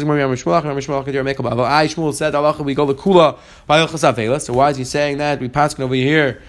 Said 2.15 2.65
we 2.65 2.75
go 2.75 2.85
the 2.85 2.95
kula 2.95 3.39
by 3.67 4.39
So 4.39 4.53
why 4.53 4.71
is 4.71 4.77
he 4.77 4.85
saying 4.85 5.19
that? 5.19 5.41
We 5.41 5.49
pass 5.49 5.81
over 5.81 5.95
here 5.95 6.43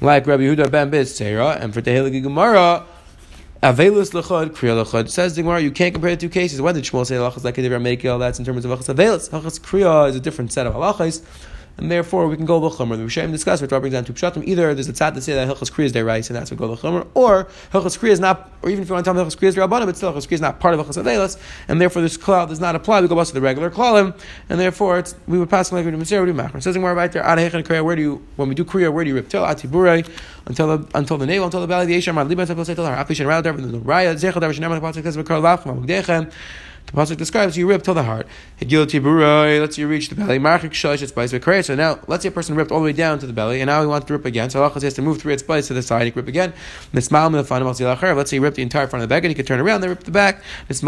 like 0.00 0.26
Rabbi 0.26 0.44
Yehuda 0.44 0.70
ben 0.70 0.88
Bis 0.90 1.20
and 1.20 1.74
for 1.74 1.82
Tehilagi 1.82 2.22
Gemara. 2.22 2.86
Avelus 3.60 4.12
lechad, 4.12 4.50
kriya 4.50 4.84
lechad. 4.84 5.08
Says 5.08 5.34
the 5.34 5.42
you 5.60 5.72
can't 5.72 5.92
compare 5.92 6.12
the 6.12 6.16
two 6.16 6.28
cases. 6.28 6.62
When 6.62 6.76
did 6.76 6.84
Shmuel 6.84 7.04
say 7.04 7.16
halachas 7.16 7.42
like 7.42 7.58
a 7.58 7.80
make 7.80 8.04
all 8.04 8.20
That's 8.20 8.38
in 8.38 8.44
terms 8.44 8.64
of 8.64 8.70
halachas 8.70 8.94
avelus. 8.94 9.30
Halachas 9.30 9.58
kriya 9.58 10.08
is 10.08 10.14
a 10.14 10.20
different 10.20 10.52
set 10.52 10.68
of 10.68 10.74
halachas 10.74 11.24
and 11.78 11.90
therefore 11.90 12.26
we 12.26 12.36
can 12.36 12.44
go 12.44 12.58
l'chomer. 12.58 12.96
The 12.96 13.04
Rishonim 13.04 13.30
discuss 13.30 13.62
which 13.62 13.70
brings 13.70 13.92
down 13.92 14.04
two 14.04 14.12
pshatim. 14.12 14.44
Either 14.44 14.74
there's 14.74 14.88
a 14.88 14.92
tzad 14.92 15.14
to 15.14 15.20
say 15.20 15.34
that 15.34 15.48
hilchas 15.48 15.70
kriya 15.72 15.86
is 15.86 15.92
derice, 15.92 16.28
and 16.28 16.36
that's 16.36 16.50
what 16.50 16.58
go 16.58 16.66
l'chomer, 16.66 17.06
or 17.14 17.44
hilchas 17.72 17.98
kriya 17.98 18.10
is 18.10 18.20
not, 18.20 18.52
or 18.62 18.70
even 18.70 18.82
if 18.82 18.88
you 18.88 18.94
want 18.94 19.04
to 19.04 19.08
tell 19.08 19.14
me 19.14 19.22
hilchas 19.22 19.38
kriya 19.38 19.48
is 19.48 19.56
derabbanim, 19.56 19.86
but 19.86 19.96
still 19.96 20.12
hilchas 20.12 20.26
kriya 20.26 20.32
is 20.32 20.40
not 20.40 20.60
part 20.60 20.74
of 20.74 20.86
hilchas 20.86 21.02
avelis, 21.02 21.38
and 21.68 21.80
therefore 21.80 22.02
this 22.02 22.18
klal 22.18 22.48
does 22.48 22.60
not 22.60 22.74
apply. 22.74 23.00
We 23.00 23.08
go 23.08 23.16
back 23.16 23.26
to 23.28 23.32
the 23.32 23.40
regular 23.40 23.70
klalim, 23.70 24.18
and 24.48 24.60
therefore 24.60 24.98
it's, 24.98 25.14
we 25.26 25.38
would 25.38 25.48
pass 25.48 25.72
like 25.72 25.84
we 25.84 25.90
do 25.92 25.96
mitzvah, 25.96 26.20
we 26.20 26.26
do 26.26 26.34
machmer. 26.34 26.62
Says 26.62 26.76
more 26.76 26.94
right 26.94 27.10
there. 27.12 27.22
Ad 27.22 27.38
kriya. 27.38 27.84
Where 27.84 27.96
do 27.96 28.02
you 28.02 28.26
when 28.36 28.48
we 28.48 28.54
do 28.54 28.64
kriya? 28.64 28.92
Where 28.92 29.04
do 29.04 29.08
you 29.08 29.14
rip 29.14 29.28
till 29.28 29.44
atiburay 29.44 30.08
until 30.46 30.78
the 30.78 30.98
until 30.98 31.16
the 31.18 31.26
navel 31.26 31.44
until 31.44 31.60
the 31.60 31.66
belly 31.66 31.86
the 31.86 31.96
yesham 31.96 32.16
liban 32.16 32.40
until 32.40 32.56
the 32.56 32.64
afish 32.64 33.20
and 33.20 33.28
rather 33.28 33.52
than 33.52 33.72
the 33.72 33.78
raya 33.78 34.14
zechad 34.14 34.40
davar 34.40 34.52
shenam 34.52 34.74
the 34.74 34.80
pasuk 34.80 35.02
says 35.04 35.16
v'kar 35.16 35.40
lachma 35.40 35.78
mugdechem. 35.78 36.32
The 36.90 36.96
pasuk 36.96 37.18
describes 37.18 37.56
you 37.58 37.68
rip 37.68 37.82
till 37.82 37.92
the 37.94 38.02
heart. 38.02 38.26
Let's 38.60 39.78
you 39.78 39.86
reach 39.88 40.08
the 40.08 40.14
belly. 40.14 40.38
Shalish 40.38 41.64
So 41.64 41.74
now, 41.74 41.98
let's 42.06 42.22
say 42.22 42.30
a 42.30 42.32
person 42.32 42.54
ripped 42.54 42.72
all 42.72 42.78
the 42.78 42.84
way 42.86 42.92
down 42.92 43.18
to 43.18 43.26
the 43.26 43.34
belly, 43.34 43.60
and 43.60 43.68
now 43.68 43.82
he 43.82 43.86
wants 43.86 44.06
to 44.06 44.14
rip 44.14 44.24
again. 44.24 44.48
So 44.48 44.62
Allah 44.62 44.72
has 44.80 44.94
to 44.94 45.02
move 45.02 45.20
three 45.20 45.34
its 45.34 45.42
spice 45.42 45.66
to 45.68 45.74
the 45.74 45.82
side. 45.82 46.04
He 46.04 46.10
can 46.10 46.20
rip 46.20 46.28
again. 46.28 46.54
Let's 46.94 47.08
say 47.08 48.36
he 48.36 48.38
ripped 48.40 48.56
the 48.56 48.62
entire 48.62 48.86
front 48.86 49.02
of 49.02 49.08
the 49.08 49.12
bag, 49.12 49.24
and 49.24 49.30
he 49.30 49.34
can 49.34 49.44
turn 49.44 49.60
around, 49.60 49.82
then 49.82 49.90
rip 49.90 50.04
the 50.04 50.10
back. 50.10 50.42
Let's 50.68 50.80
say 50.80 50.86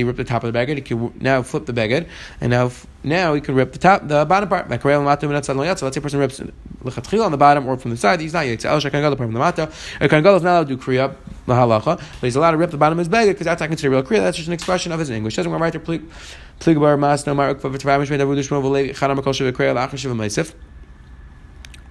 he 0.00 0.04
ripped 0.04 0.16
the 0.16 0.24
top 0.24 0.42
of 0.42 0.48
the 0.48 0.52
bag, 0.52 0.68
he 0.70 0.80
can 0.80 1.12
now 1.20 1.42
flip 1.42 1.66
the 1.66 1.74
bag, 1.74 2.08
and 2.40 2.50
now 2.50 2.70
now 3.04 3.34
he 3.34 3.40
can 3.40 3.54
rip 3.54 3.72
the 3.72 3.78
top, 3.78 4.08
the 4.08 4.24
bottom 4.24 4.48
part. 4.48 4.68
Let's 4.68 4.82
say 4.82 5.86
a 5.86 6.00
person 6.00 6.18
rips 6.18 6.40
on 6.40 6.50
the 7.30 7.36
bottom 7.38 7.66
or 7.66 7.76
from 7.76 7.92
the 7.92 7.96
side. 7.96 8.20
He's 8.20 8.32
not 8.32 8.46
yet. 8.46 8.62
Go 8.62 8.80
the 8.80 8.90
part 8.90 9.16
from 9.16 9.32
the 9.32 9.38
mata. 9.38 9.70
A 10.00 10.08
kan 10.08 10.18
is 10.18 10.24
not 10.24 10.42
allowed 10.42 10.68
to 10.68 10.76
do 10.76 10.82
kriya 10.82 11.14
lahalacha, 11.46 11.96
but 11.96 12.20
he's 12.20 12.36
allowed 12.36 12.50
to 12.52 12.56
rip 12.56 12.70
the 12.70 12.76
bottom 12.76 12.98
of 12.98 13.02
his 13.04 13.08
bag 13.08 13.28
because 13.28 13.44
that's 13.44 13.60
not 13.60 13.68
considered 13.68 13.92
real 13.92 14.02
kriya. 14.02 14.18
That's 14.18 14.36
just 14.36 14.48
an 14.48 14.54
expression 14.54 14.90
of 14.92 14.98
his 14.98 15.10
English. 15.10 15.36
Doesn't 15.36 15.52
right 15.52 15.72
to 15.72 15.80
Pligbar 15.80 16.98
mas 16.98 17.24
no 17.24 17.34
mark 17.34 17.60
for 17.60 17.70
v'tavamish 17.70 18.08
medavudushmo 18.08 18.60
v'levi 18.60 18.90
chanam 18.90 19.22
kol 19.22 19.32
sheva 19.32 19.52
kriya 19.52 19.74
meisif. 20.14 20.54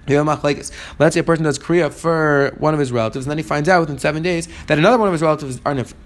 Let's 0.08 1.14
say 1.14 1.20
a 1.20 1.24
person 1.24 1.44
does 1.44 1.58
kriya 1.58 1.92
for 1.92 2.54
one 2.58 2.74
of 2.74 2.80
his 2.80 2.90
relatives, 2.90 3.26
and 3.26 3.30
then 3.30 3.38
he 3.38 3.44
finds 3.44 3.68
out 3.68 3.80
within 3.80 3.98
seven 3.98 4.22
days 4.22 4.48
that 4.66 4.78
another 4.78 4.98
one 4.98 5.08
of 5.08 5.12
his 5.12 5.22
relatives 5.22 5.60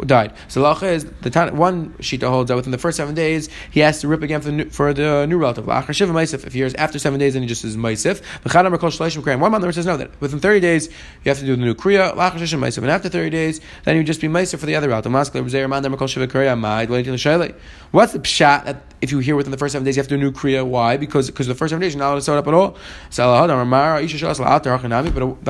died. 0.07 0.33
So 0.49 0.63
lacha 0.63 0.93
is 0.93 1.05
the 1.23 1.31
time, 1.31 1.57
one 1.57 1.91
shita 1.95 2.29
holds 2.29 2.49
that 2.49 2.57
within 2.57 2.73
the 2.73 2.79
first 2.79 2.97
seven 2.97 3.15
days 3.15 3.49
he 3.71 3.81
has 3.81 4.01
to 4.01 4.09
rip 4.09 4.23
again 4.23 4.41
for 4.41 4.47
the 4.47 4.53
new, 4.53 4.69
for 4.71 4.93
the 4.93 5.27
new 5.27 5.39
relative. 5.39 5.69
If 5.69 6.53
he 6.53 6.59
hears 6.59 6.75
after 6.75 6.99
seven 6.99 7.21
days, 7.21 7.35
then 7.35 7.43
he 7.43 7.49
just 7.49 7.63
says 7.63 7.77
maisif. 7.77 8.21
One 9.39 9.53
month 9.53 9.75
says 9.75 9.87
no 9.87 9.97
that 9.97 10.11
within 10.21 10.41
thirty 10.41 10.61
days 10.61 10.89
you 10.89 11.29
have 11.29 11.39
to 11.39 11.47
do 11.47 11.55
the 11.57 11.63
new 11.63 11.75
kriya. 11.75 12.13
And 12.13 12.91
after 12.91 13.09
thirty 13.09 13.31
days, 13.31 13.61
then 13.85 13.97
you 13.97 14.03
just 14.05 14.21
be 14.21 14.29
maisif 14.29 14.59
for 14.59 14.67
the 14.67 14.75
other 14.75 14.89
relative. 14.89 15.13
What's 17.93 18.13
the 18.15 18.21
pshat 18.21 18.65
that 18.65 18.83
if 19.03 19.11
you 19.11 19.19
hear 19.19 19.37
within 19.37 19.51
the 19.51 19.59
first 19.59 19.73
seven 19.73 19.85
days 19.85 19.97
you 19.97 20.01
have 20.01 20.09
to 20.09 20.17
do 20.17 20.21
a 20.21 20.25
new 20.25 20.33
kriya? 20.33 20.67
Why? 20.67 20.97
Because 20.97 21.27
because 21.27 21.47
the 21.47 21.55
first 21.55 21.73
seven 21.73 21.83
days 21.83 21.93
you're 21.93 21.99
not 21.99 22.07
allowed 22.07 22.15
to 22.15 22.23
sew 22.23 22.37
it 22.37 22.39
up 22.39 22.47
at 22.47 22.55
all. 22.55 22.71
But 22.71 22.81
the 23.15 23.23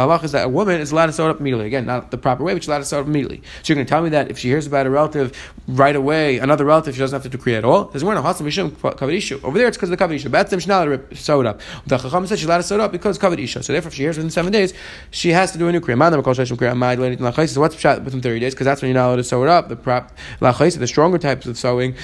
halach 0.01 0.25
is 0.25 0.33
that 0.33 0.47
a 0.47 0.49
woman 0.49 0.81
is 0.81 0.91
allowed 0.91 1.07
to 1.07 1.13
sew 1.13 1.29
it 1.29 1.31
up 1.31 1.39
immediately. 1.39 1.67
Again, 1.67 1.87
not 1.87 2.11
the 2.11 2.19
proper 2.19 2.43
way, 2.43 2.55
but 2.55 2.63
she's 2.63 2.69
allowed 2.69 2.79
to 2.79 2.85
sew 2.85 2.99
it 2.99 3.03
up 3.03 3.07
immediately. 3.07 3.43
So 3.63 3.73
you're 3.73 3.77
going 3.77 3.87
to 3.87 3.91
tell 3.91 4.03
me 4.03 4.09
that 4.09 4.29
if 4.31 4.39
she 4.39 4.49
hears 4.49 4.67
about 4.67 4.87
a 4.87 4.91
relative 4.91 5.53
right 5.69 5.95
away, 5.95 6.39
another 6.39 6.65
relative, 6.65 6.95
she 6.95 6.99
doesn't 6.99 7.15
have 7.15 7.23
to 7.31 7.37
do 7.37 7.41
kriya 7.41 7.59
at 7.59 7.65
all. 7.65 7.85
There's 7.85 8.03
one 8.03 8.17
covered 8.17 9.15
issue. 9.15 9.41
Over 9.45 9.59
there, 9.59 9.69
it's 9.69 9.77
because 9.77 9.91
of 9.91 9.99
the 9.99 10.15
issue. 10.15 10.31
That's 10.31 10.51
them, 10.51 10.61
not 10.67 10.87
to 10.87 11.15
sew 11.15 11.43
it 11.43 11.47
up. 11.47 11.61
The 11.87 11.99
chacham 11.99 12.27
said 12.27 12.41
she's 12.41 12.47
allowed 12.47 12.57
to 12.57 12.65
sew 12.65 12.75
it 12.77 12.81
up 12.81 12.91
because 12.91 13.23
issue. 13.23 13.63
So 13.63 13.73
therefore, 13.73 13.91
if 13.91 13.95
she 13.95 14.03
hears 14.03 14.17
within 14.17 14.31
seven 14.31 14.51
days, 14.51 14.75
she 15.13 15.29
has 15.29 15.53
to 15.53 15.59
do 15.59 15.69
a 15.69 15.73
new 15.73 15.81
kriya. 15.81 17.49
So 17.49 17.61
what's 17.61 17.85
within 17.85 18.21
30 18.21 18.41
days? 18.41 18.55
Because 18.55 18.65
that's 18.65 18.83
when 18.83 18.89
you're 18.89 19.01
not 19.01 19.09
allowed 19.09 19.17
to 19.17 19.25
sew 19.25 19.45
it 19.45 19.49
up. 19.49 19.69
The 19.69 19.77
prop, 19.77 20.11
the 20.41 20.87
stronger 20.87 21.19
types 21.19 21.47
of 21.47 21.57
sewing. 21.57 21.95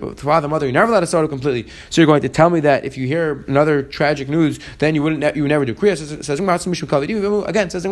But 0.00 0.20
father, 0.20 0.48
mother, 0.48 0.66
you're 0.66 0.72
never 0.72 0.92
allowed 0.92 1.06
to 1.06 1.24
it 1.24 1.28
completely. 1.28 1.70
So 1.90 2.00
you're 2.00 2.06
going 2.06 2.22
to 2.22 2.28
tell 2.28 2.50
me 2.50 2.60
that 2.60 2.84
if 2.84 2.96
you 2.96 3.06
hear 3.06 3.44
another 3.48 3.82
tragic 3.82 4.28
news, 4.28 4.58
then 4.78 4.94
you 4.94 5.02
wouldn't 5.02 5.36
you 5.36 5.42
would 5.42 5.48
never 5.48 5.64
do 5.64 5.74
kriya. 5.74 5.96
Says, 5.96 6.12
again 6.12 7.70
says 7.70 7.82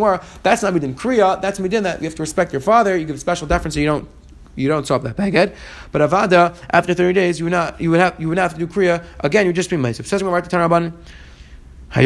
that's 0.42 0.62
not 0.62 0.74
midin 0.74 0.94
kriya. 0.94 1.40
That's 1.40 1.58
midin 1.58 1.82
that 1.82 2.00
you 2.00 2.04
have 2.04 2.14
to 2.14 2.22
respect 2.22 2.52
your 2.52 2.60
father. 2.60 2.96
You 2.96 3.06
give 3.06 3.18
special 3.20 3.46
deference, 3.46 3.74
so 3.74 3.80
you 3.80 3.86
don't 3.86 4.08
you 4.56 4.68
don't 4.68 4.86
solve 4.86 5.02
that 5.04 5.16
baghead. 5.16 5.56
But 5.92 6.02
avada 6.08 6.56
after 6.70 6.94
thirty 6.94 7.12
days, 7.12 7.38
you 7.38 7.46
would 7.46 7.52
not 7.52 7.80
you 7.80 7.90
would 7.90 8.00
have 8.00 8.20
you 8.20 8.28
would 8.28 8.38
have 8.38 8.54
to 8.54 8.58
do 8.58 8.66
kriya 8.66 9.04
again. 9.20 9.46
You 9.46 9.52
just 9.52 9.70
be 9.70 9.76
ma'aseh. 9.76 10.04
Says 10.04 10.22
Tanaraban. 10.22 10.92
A 11.92 12.02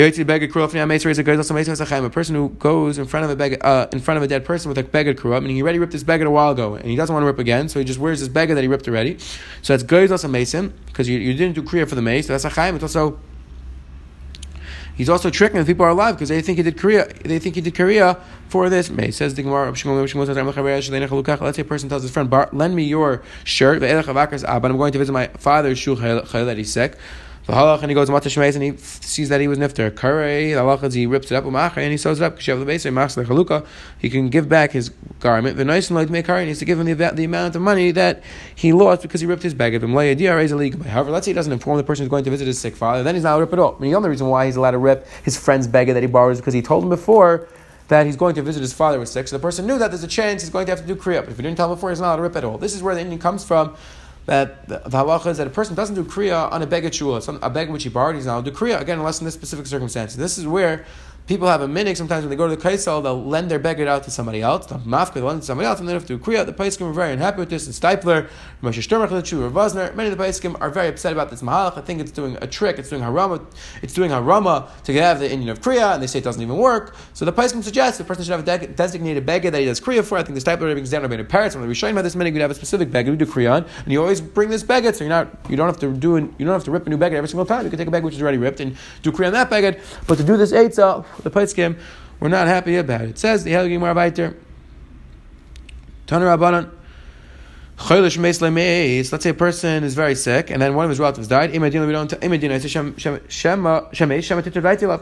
person 2.10 2.34
who 2.34 2.48
goes 2.58 2.96
in 2.96 3.04
front 3.04 3.24
of 3.24 3.30
a 3.30 3.36
beggar, 3.36 3.58
uh, 3.60 3.86
in 3.92 4.00
front 4.00 4.16
of 4.16 4.22
a 4.22 4.26
dead 4.26 4.42
person 4.42 4.70
with 4.70 4.78
a 4.78 4.82
beggar 4.82 5.12
kruah, 5.12 5.42
meaning 5.42 5.56
he 5.56 5.62
already 5.62 5.78
ripped 5.78 5.92
his 5.92 6.02
beggar 6.02 6.24
a 6.24 6.30
while 6.30 6.52
ago, 6.52 6.74
and 6.74 6.86
he 6.86 6.96
doesn't 6.96 7.12
want 7.12 7.22
to 7.22 7.26
rip 7.26 7.38
again, 7.38 7.68
so 7.68 7.78
he 7.78 7.84
just 7.84 7.98
wears 7.98 8.20
his 8.20 8.30
beggar 8.30 8.54
that 8.54 8.62
he 8.62 8.68
ripped 8.68 8.88
already. 8.88 9.18
So 9.60 9.74
that's 9.74 9.82
goes 9.82 10.10
also 10.10 10.26
mason 10.26 10.72
because 10.86 11.06
you, 11.06 11.18
you 11.18 11.34
didn't 11.34 11.54
do 11.54 11.62
kriya 11.62 11.86
for 11.86 11.96
the 11.96 12.02
mace. 12.02 12.28
So 12.28 12.32
that's 12.32 12.46
a 12.46 12.48
chaim. 12.48 12.76
It's 12.76 12.82
also 12.82 13.18
He's 14.94 15.08
also 15.08 15.28
tricking 15.28 15.58
the 15.58 15.66
people 15.66 15.84
are 15.84 15.88
alive 15.88 16.14
because 16.14 16.28
they 16.28 16.40
think 16.40 16.56
he 16.56 16.62
did 16.62 16.76
kriya. 16.76 17.12
They 17.22 17.40
think 17.40 17.56
he 17.56 17.60
did 17.60 17.74
kriya 17.74 18.20
for 18.48 18.70
this. 18.70 18.90
May 18.90 19.10
says 19.10 19.34
the 19.34 19.42
Gemara. 19.42 19.70
Let's 19.70 19.82
say 21.56 21.62
a 21.62 21.64
person 21.64 21.88
tells 21.88 22.02
his 22.02 22.12
friend, 22.12 22.32
"Lend 22.52 22.76
me 22.76 22.84
your 22.84 23.22
shirt." 23.42 23.80
But 23.80 23.90
I'm 23.90 24.76
going 24.76 24.92
to 24.92 24.98
visit 24.98 25.12
my 25.12 25.26
father's 25.26 25.78
shul 25.78 25.96
that 25.96 26.56
he's 26.56 26.72
sick. 26.72 26.96
V'halach 27.46 27.82
and 27.82 27.90
he 27.90 27.94
goes 27.94 28.08
Mata 28.08 28.30
Shemeis 28.30 28.54
and 28.54 28.62
he 28.62 28.76
sees 28.78 29.28
that 29.28 29.38
he 29.38 29.48
was 29.48 29.58
nifter. 29.58 29.90
Karei 29.90 30.52
halachas 30.52 30.94
he 30.94 31.04
rips 31.04 31.30
it 31.30 31.34
up 31.34 31.44
and 31.44 31.90
he 31.90 31.98
sews 31.98 32.18
it 32.18 32.24
up 32.24 32.40
have 32.40 32.58
the 32.58 32.64
base 32.64 32.86
machs 32.86 33.16
lechaluka. 33.16 33.66
He 33.98 34.08
can 34.08 34.30
give 34.30 34.48
back 34.48 34.72
his 34.72 34.88
garment. 35.20 35.58
The 35.58 35.64
nice 35.66 35.90
and 35.90 35.96
like 35.96 36.08
make 36.08 36.26
he 36.26 36.44
needs 36.46 36.58
to 36.60 36.64
give 36.64 36.80
him 36.80 36.86
the, 36.86 36.94
the 36.94 37.24
amount 37.24 37.54
of 37.54 37.60
money 37.60 37.90
that 37.90 38.22
he 38.54 38.72
lost 38.72 39.02
because 39.02 39.20
he 39.20 39.26
ripped 39.26 39.42
his 39.42 39.52
bag 39.52 39.74
of 39.74 39.84
him. 39.84 39.92
However, 39.92 41.10
let's 41.10 41.26
say 41.26 41.30
he 41.30 41.34
doesn't 41.34 41.52
inform 41.52 41.76
the 41.76 41.84
person 41.84 42.04
who's 42.04 42.10
going 42.10 42.24
to 42.24 42.30
visit 42.30 42.46
his 42.46 42.58
sick 42.58 42.76
father, 42.76 43.02
then 43.02 43.14
he's 43.14 43.24
not 43.24 43.32
allowed 43.32 43.40
to 43.40 43.44
rip 43.44 43.52
it 43.52 43.58
all. 43.58 43.76
I 43.76 43.80
mean, 43.80 43.90
the 43.90 43.96
only 43.98 44.08
reason 44.08 44.28
why 44.28 44.46
he's 44.46 44.56
allowed 44.56 44.70
to 44.70 44.78
rip 44.78 45.06
his 45.22 45.38
friend's 45.38 45.66
beggar 45.66 45.92
that 45.92 46.02
he 46.02 46.06
borrows 46.06 46.38
is 46.38 46.40
because 46.40 46.54
he 46.54 46.62
told 46.62 46.84
him 46.84 46.88
before 46.88 47.46
that 47.88 48.06
he's 48.06 48.16
going 48.16 48.34
to 48.36 48.42
visit 48.42 48.60
his 48.60 48.72
father 48.72 48.98
with 48.98 49.10
sick. 49.10 49.28
So 49.28 49.36
the 49.36 49.42
person 49.42 49.66
knew 49.66 49.78
that 49.78 49.90
there's 49.90 50.02
a 50.02 50.08
chance 50.08 50.40
he's 50.40 50.50
going 50.50 50.64
to 50.64 50.72
have 50.72 50.80
to 50.80 50.86
do 50.86 50.96
kriya. 50.96 51.20
But 51.20 51.28
if 51.28 51.36
he 51.36 51.42
didn't 51.42 51.58
tell 51.58 51.70
him 51.70 51.76
before, 51.76 51.90
he's 51.90 52.00
not 52.00 52.06
allowed 52.06 52.16
to 52.16 52.22
rip 52.22 52.36
at 52.36 52.44
all. 52.44 52.56
This 52.56 52.74
is 52.74 52.82
where 52.82 52.94
the 52.94 53.02
Indian 53.02 53.20
comes 53.20 53.44
from 53.44 53.76
that 54.26 54.68
the, 54.68 54.78
halacha 54.80 55.26
is 55.26 55.38
that 55.38 55.46
a 55.46 55.50
person 55.50 55.74
doesn't 55.74 55.94
do 55.94 56.04
kriya 56.04 56.50
on 56.50 56.62
a 56.62 56.66
beggar 56.66 56.90
shula, 56.90 57.38
a 57.42 57.50
beg 57.50 57.70
which 57.70 57.82
he 57.82 57.88
borrowed, 57.88 58.16
he's 58.16 58.26
now 58.26 58.40
do 58.40 58.50
kriya 58.50 58.80
again 58.80 58.98
unless 58.98 59.20
in 59.20 59.24
this 59.24 59.34
specific 59.34 59.66
circumstance. 59.66 60.14
This 60.16 60.38
is 60.38 60.46
where 60.46 60.84
people 61.26 61.48
have 61.48 61.62
a 61.62 61.66
minig. 61.66 61.96
Sometimes 61.96 62.22
when 62.22 62.30
they 62.30 62.36
go 62.36 62.48
to 62.48 62.54
the 62.54 62.60
kaisel, 62.60 63.02
they'll 63.02 63.22
lend 63.22 63.50
their 63.50 63.58
beggar 63.58 63.88
out 63.88 64.04
to 64.04 64.10
somebody 64.10 64.42
else. 64.42 64.66
The 64.66 64.76
mafka 64.76 65.22
lend 65.22 65.40
to 65.40 65.46
somebody 65.46 65.66
else, 65.66 65.80
and 65.80 65.88
they 65.88 65.92
have 65.92 66.06
to 66.06 66.18
kriya. 66.18 66.44
The 66.44 66.52
paiskim 66.52 66.82
are 66.82 66.92
very 66.92 67.12
unhappy 67.12 67.38
with 67.38 67.50
this. 67.50 67.66
And 67.66 67.74
Stipler, 67.74 68.28
Moshe 68.62 68.82
Sturmach, 68.86 69.10
or 69.10 69.50
Vosner, 69.50 69.94
many 69.94 70.10
of 70.10 70.18
the 70.18 70.22
paiskim 70.22 70.60
are 70.60 70.70
very 70.70 70.88
upset 70.88 71.12
about 71.12 71.30
this 71.30 71.42
mahalach. 71.42 71.78
I 71.78 71.80
think 71.80 72.00
it's 72.00 72.10
doing 72.10 72.36
a 72.42 72.46
trick. 72.46 72.78
It's 72.78 72.90
doing 72.90 73.02
harama. 73.02 73.44
It's 73.82 73.94
doing 73.94 74.10
harama 74.10 74.68
to 74.84 74.92
have 74.94 75.20
the 75.20 75.30
Indian 75.30 75.50
of 75.50 75.60
kriya, 75.60 75.94
and 75.94 76.02
they 76.02 76.06
say 76.06 76.18
it 76.18 76.24
doesn't 76.24 76.42
even 76.42 76.56
work. 76.56 76.94
So 77.14 77.24
the 77.24 77.32
paiskim 77.32 77.62
suggest 77.62 77.98
the 77.98 78.04
person 78.04 78.24
should 78.24 78.32
have 78.32 78.46
a 78.46 78.58
de- 78.58 78.72
designated 78.74 79.24
beggar 79.24 79.50
that 79.50 79.58
he 79.58 79.64
does 79.64 79.80
kriya 79.80 80.04
for. 80.04 80.18
I 80.18 80.22
think 80.22 80.38
the 80.38 80.44
Stipler 80.44 80.72
brings 80.72 80.90
down 80.90 81.04
about 81.04 81.26
parents. 81.28 81.56
When 81.56 81.66
we 81.66 81.74
show 81.74 81.88
about 81.88 82.02
this 82.02 82.14
minig, 82.14 82.34
we'd 82.34 82.40
have 82.40 82.50
a 82.50 82.54
specific 82.54 82.90
beggar 82.90 83.10
we 83.10 83.16
do 83.16 83.26
kriya 83.26 83.52
on, 83.52 83.66
and 83.84 83.92
you 83.92 84.00
always 84.00 84.20
bring 84.20 84.50
this 84.50 84.62
beggar, 84.62 84.92
so 84.92 85.04
you're 85.04 85.08
not 85.08 85.28
you 85.48 85.56
don't 85.56 85.68
have 85.68 85.78
to 85.80 85.92
do 85.92 86.16
you 86.16 86.44
don't 86.44 86.54
have 86.54 86.64
to 86.64 86.70
rip 86.70 86.86
a 86.86 86.90
new 86.90 86.98
beggar 86.98 87.16
every 87.16 87.28
single 87.28 87.46
time. 87.46 87.64
You 87.64 87.70
can 87.70 87.78
take 87.78 87.88
a 87.88 87.90
beggar 87.90 88.04
which 88.04 88.14
is 88.14 88.22
already 88.22 88.38
ripped 88.38 88.60
and 88.60 88.76
do 89.02 89.10
kriya 89.10 89.28
on 89.28 89.32
that 89.32 89.48
beggar. 89.48 89.80
But 90.06 90.18
to 90.18 90.24
do 90.24 90.36
this 90.36 90.52
eitzah, 90.52 91.04
the 91.22 91.30
paiskim 91.30 91.78
we're 92.20 92.28
not 92.28 92.46
happy 92.46 92.76
about 92.76 93.02
it. 93.02 93.10
It 93.10 93.18
says 93.18 93.44
the 93.44 93.52
Helgim 93.52 93.80
Marbaiter. 93.80 94.34
Taner 96.06 96.36
Rabbanan. 96.36 96.70
Let's 97.76 98.08
say 99.24 99.30
a 99.30 99.34
person 99.34 99.84
is 99.84 99.94
very 99.94 100.14
sick, 100.14 100.50
and 100.50 100.62
then 100.62 100.74
one 100.74 100.84
of 100.84 100.90
his 100.90 101.00
relatives 101.00 101.28
died. 101.28 101.50
We 101.52 101.70
don't 101.70 101.86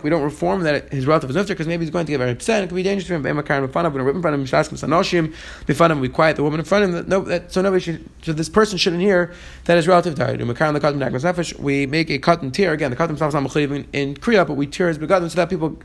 we 0.03 0.11
reform 0.11 0.63
that 0.63 0.93
his 0.93 1.07
relative 1.07 1.31
is 1.31 1.37
nifter 1.37 1.49
because 1.49 1.67
maybe 1.67 1.85
he's 1.85 1.91
going 1.91 2.07
to 2.07 2.13
get 2.13 2.19
very 2.19 2.31
upset. 2.31 2.65
It 2.65 2.69
could 2.69 2.75
be 2.75 2.83
dangerous 2.83 3.07
for 3.07 3.15
him. 3.15 3.23
We 3.23 3.31
rip 3.31 3.51
in 3.51 3.71
front 3.71 3.87
of 3.87 3.95
him, 5.93 6.01
we 6.01 6.09
quiet 6.09 6.37
the 6.37 6.43
woman 6.43 6.61
in 6.61 6.67
front 6.67 6.85
of 6.85 6.95
him. 6.95 7.09
No, 7.09 7.21
that, 7.21 7.53
so 7.53 7.61
nobody 7.61 7.83
should. 7.83 8.09
So 8.23 8.33
this 8.33 8.49
person 8.49 8.79
shouldn't 8.79 9.03
hear 9.03 9.33
that 9.67 9.77
his 9.77 9.87
relative 9.87 10.15
died. 10.15 10.41
We 10.41 11.87
make 11.87 12.11
a 12.11 12.19
cut 12.19 12.43
and 12.43 12.55
tear 12.55 12.73
again. 12.73 12.91
The 12.91 12.97
cut 12.97 13.07
themselves 13.07 13.35
in 13.35 13.45
Kriya, 13.45 14.47
but 14.47 14.55
we 14.55 14.67
tear 14.67 14.89
his 14.89 14.99
begadim 14.99 15.29
so 15.31 15.37
that 15.37 15.51
people 15.51 15.79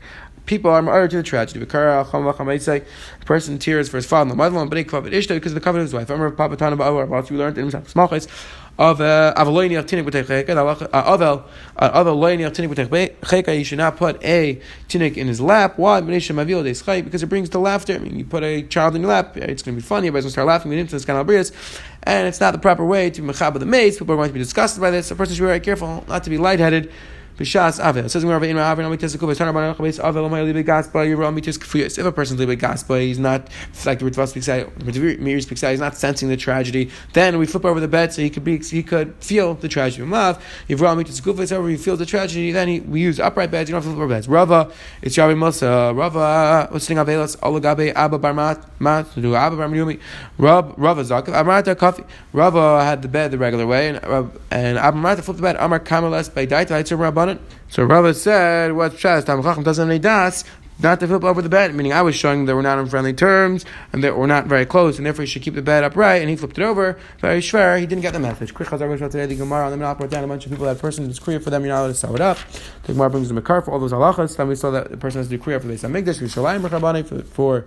people 0.48 0.70
are 0.70 0.82
martyred 0.82 1.10
to 1.10 1.18
the 1.18 1.22
tragedy. 1.22 1.60
A 1.62 3.24
person 3.24 3.58
tears 3.58 3.88
for 3.88 3.98
his 3.98 4.06
father, 4.06 4.34
mother, 4.34 4.64
but 4.64 4.70
because 4.70 5.04
of 5.06 5.54
the 5.54 5.60
covenant 5.60 5.64
of 5.64 5.82
his 5.82 5.94
wife. 5.94 6.08
Remember 6.08 6.34
Papa 6.34 6.56
Tana 6.56 6.74
about 6.74 7.30
you 7.30 7.36
learned 7.36 7.58
in 7.58 7.68
Smachis 7.68 8.26
of 8.78 9.00
uh, 9.00 9.34
avaloini 9.36 9.76
tinik 9.84 10.08
b'techeka. 10.08 10.54
Avel 10.90 11.44
avel 11.76 12.16
loini 12.16 12.48
tinik 12.50 12.72
b'techeka. 12.72 13.58
You 13.58 13.64
should 13.64 13.78
not 13.78 13.96
put 13.96 14.24
a 14.24 14.60
tinik 14.88 15.16
in 15.16 15.26
his 15.26 15.40
lap. 15.40 15.78
Why? 15.78 16.00
Because 16.00 17.22
it 17.22 17.28
brings 17.28 17.50
the 17.50 17.58
laughter. 17.58 17.94
I 17.94 17.98
mean, 17.98 18.18
you 18.18 18.24
put 18.24 18.42
a 18.42 18.62
child 18.62 18.96
in 18.96 19.02
your 19.02 19.10
lap, 19.10 19.36
it's 19.36 19.62
going 19.62 19.76
to 19.76 19.82
be 19.82 19.86
funny. 19.86 20.08
Everybody's 20.08 20.24
going 20.24 20.30
to 20.30 20.30
start 20.30 20.46
laughing. 20.46 20.72
It's 20.72 21.04
kind 21.04 21.18
of 21.18 21.28
and 22.04 22.26
it's 22.26 22.40
not 22.40 22.52
the 22.52 22.58
proper 22.58 22.84
way 22.84 23.10
to 23.10 23.22
mechaba 23.22 23.58
the 23.58 23.66
mace. 23.66 23.98
People 23.98 24.14
are 24.14 24.16
going 24.16 24.30
to 24.30 24.32
be 24.32 24.38
disgusted 24.38 24.80
by 24.80 24.90
this. 24.90 25.10
A 25.10 25.16
person 25.16 25.34
should 25.34 25.42
be 25.42 25.48
very 25.48 25.60
careful 25.60 26.04
not 26.08 26.24
to 26.24 26.30
be 26.30 26.38
lightheaded 26.38 26.90
B'shas 27.38 27.78
avel. 27.80 28.04
It 28.04 28.08
says 28.08 28.24
in 28.24 28.30
Gaspa. 30.64 31.98
If 31.98 32.04
a 32.04 32.12
person's 32.12 32.40
Libe 32.40 32.58
Gaspa, 32.58 33.00
he's 33.00 33.18
not 33.18 33.48
like 33.86 34.00
the 34.00 34.04
Ritva 34.10 34.28
speaks 34.28 34.48
uh, 34.48 34.66
out. 34.66 35.20
Meir 35.20 35.40
speaks 35.40 35.62
out. 35.62 35.70
He's 35.70 35.80
not 35.80 35.96
sensing 35.96 36.28
the 36.28 36.36
tragedy. 36.36 36.90
Then 37.12 37.38
we 37.38 37.46
flip 37.46 37.64
over 37.64 37.80
the 37.80 37.88
bed 37.88 38.12
so 38.12 38.22
he 38.22 38.30
could 38.30 38.44
be 38.44 38.58
he 38.58 38.82
could 38.82 39.14
feel 39.20 39.54
the 39.54 39.68
tragedy. 39.68 40.04
Mav 40.04 40.42
Yirah 40.68 40.96
Mitis 40.96 41.20
Kfuyas. 41.20 41.50
However, 41.50 41.68
he 41.68 41.76
feels 41.76 41.98
the 41.98 42.06
tragedy. 42.06 42.50
Then 42.50 42.68
he, 42.68 42.80
we 42.80 43.00
use 43.00 43.20
upright 43.20 43.50
beds. 43.50 43.70
You 43.70 43.74
don't 43.74 43.82
have 43.82 43.92
to 43.92 43.94
flip 43.94 44.04
over 44.04 44.14
beds. 44.14 44.28
Rava. 44.28 44.72
It's 45.02 45.16
Rabbi 45.16 45.34
Musa. 45.34 45.92
Rava. 45.94 46.68
Sitting 46.80 46.96
Avelas? 46.96 47.36
Olagabe 47.38 47.92
Abba 47.94 48.18
Barmat 48.18 48.64
Mat. 48.80 49.06
Do 49.14 49.34
Abba 49.36 49.56
Rava 49.56 51.02
Zakav. 51.02 51.28
Amrata 51.28 51.74
Kafi. 51.74 52.04
Rava 52.32 52.84
had 52.84 53.02
the 53.02 53.08
bed 53.08 53.30
the 53.30 53.38
regular 53.38 53.66
way, 53.66 53.88
and 53.88 53.98
and 54.50 54.78
Abba 54.78 54.96
Marta 54.96 55.22
flipped 55.22 55.38
the 55.38 55.42
bed. 55.42 55.56
Amar 55.58 55.80
Kamalas 55.80 56.32
by 56.34 56.46
Daita. 56.46 56.80
It's 56.80 56.90
a 57.28 57.34
Rabbanan. 57.34 57.38
So 57.68 57.84
Rava 57.84 58.14
said, 58.14 58.72
"What 58.72 58.92
Shas 58.94 59.24
Tam 59.24 59.42
Chacham 59.42 59.62
doesn't 59.62 59.88
need 59.88 60.02
das." 60.02 60.44
Not 60.80 61.00
to 61.00 61.08
flip 61.08 61.24
over 61.24 61.42
the 61.42 61.48
bed, 61.48 61.74
meaning 61.74 61.92
I 61.92 62.02
was 62.02 62.14
showing 62.14 62.46
that 62.46 62.54
we're 62.54 62.62
not 62.62 62.78
on 62.78 62.86
friendly 62.86 63.12
terms 63.12 63.64
and 63.92 64.04
that 64.04 64.16
we're 64.16 64.28
not 64.28 64.46
very 64.46 64.64
close, 64.64 64.96
and 64.96 65.04
therefore 65.04 65.24
you 65.24 65.26
should 65.26 65.42
keep 65.42 65.56
the 65.56 65.62
bed 65.62 65.82
upright. 65.82 66.20
And 66.20 66.30
he 66.30 66.36
flipped 66.36 66.56
it 66.56 66.62
over. 66.62 66.96
Very 67.20 67.40
schwer. 67.40 67.80
He 67.80 67.86
didn't 67.86 68.02
get 68.02 68.12
the 68.12 68.20
message. 68.20 68.54
Today. 68.54 69.26
The 69.26 69.34
Gemara 69.34 69.64
on 69.66 69.76
the 69.76 69.84
Minah 69.84 69.98
brought 69.98 70.10
down 70.10 70.22
a 70.22 70.28
bunch 70.28 70.46
of 70.46 70.52
people 70.52 70.66
that 70.66 70.78
person 70.78 71.10
is 71.10 71.18
kriya 71.18 71.42
for 71.42 71.50
them. 71.50 71.64
You're 71.64 71.74
not 71.74 71.80
allowed 71.80 71.88
to 71.88 71.94
sew 71.94 72.14
it 72.14 72.20
up. 72.20 72.38
The 72.84 72.92
Gemara 72.92 73.10
brings 73.10 73.26
them 73.26 73.38
a 73.38 73.42
car 73.42 73.60
for 73.60 73.72
all 73.72 73.80
those 73.80 73.92
halachas. 73.92 74.36
Then 74.36 74.46
we 74.46 74.54
saw 74.54 74.70
that 74.70 74.92
the 74.92 74.96
person 74.96 75.18
has 75.18 75.28
to 75.28 75.36
do 75.36 75.42
kriya 75.42 75.60
for 75.60 75.66
the 75.66 75.74
Samigdash, 75.74 76.20
Yerushalayim 76.22 77.06
for 77.08 77.22
for 77.22 77.64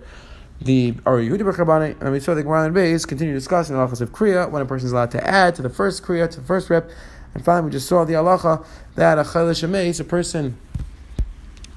the 0.64 0.94
Ari 1.06 1.28
Yehudi 1.28 1.40
B'Chabani, 1.40 2.00
and 2.00 2.12
we 2.12 2.20
saw 2.20 2.34
the 2.34 2.42
Gemara 2.42 2.64
and 2.64 2.74
base 2.74 3.04
continue 3.04 3.34
discussing 3.34 3.76
the 3.76 3.82
halachas 3.82 4.00
of 4.00 4.12
kriya 4.12 4.50
when 4.50 4.62
a 4.62 4.64
person 4.64 4.86
is 4.86 4.92
allowed 4.92 5.10
to 5.10 5.26
add 5.26 5.54
to 5.56 5.62
the 5.62 5.68
first 5.68 6.02
kriya 6.02 6.30
to 6.30 6.40
the 6.40 6.46
first 6.46 6.70
rip 6.70 6.90
and 7.34 7.44
finally, 7.44 7.66
we 7.66 7.72
just 7.72 7.88
saw 7.88 8.04
the 8.04 8.14
halacha 8.14 8.64
that 8.94 9.18
a 9.18 9.22
chaylesh 9.22 10.00
a 10.00 10.04
person 10.04 10.56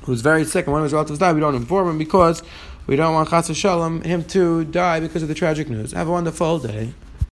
who's 0.04 0.22
very 0.22 0.44
sick 0.44 0.66
and 0.66 0.74
one 0.74 0.82
of 0.82 0.86
his 0.86 0.94
relatives 0.94 1.20
die, 1.20 1.34
we 1.34 1.40
don't 1.40 1.56
inform 1.56 1.90
him 1.90 1.98
because 1.98 2.44
we 2.88 2.96
don't 2.96 3.14
want 3.14 3.30
chas 3.30 3.56
shalom 3.56 4.02
him 4.02 4.24
to 4.24 4.64
die 4.66 5.00
because 5.00 5.24
of 5.24 5.28
the 5.28 5.34
tragic 5.34 5.70
news. 5.70 5.94
Have 5.94 6.08
a 6.08 6.12
wonderful 6.12 6.60
day. 6.60 6.94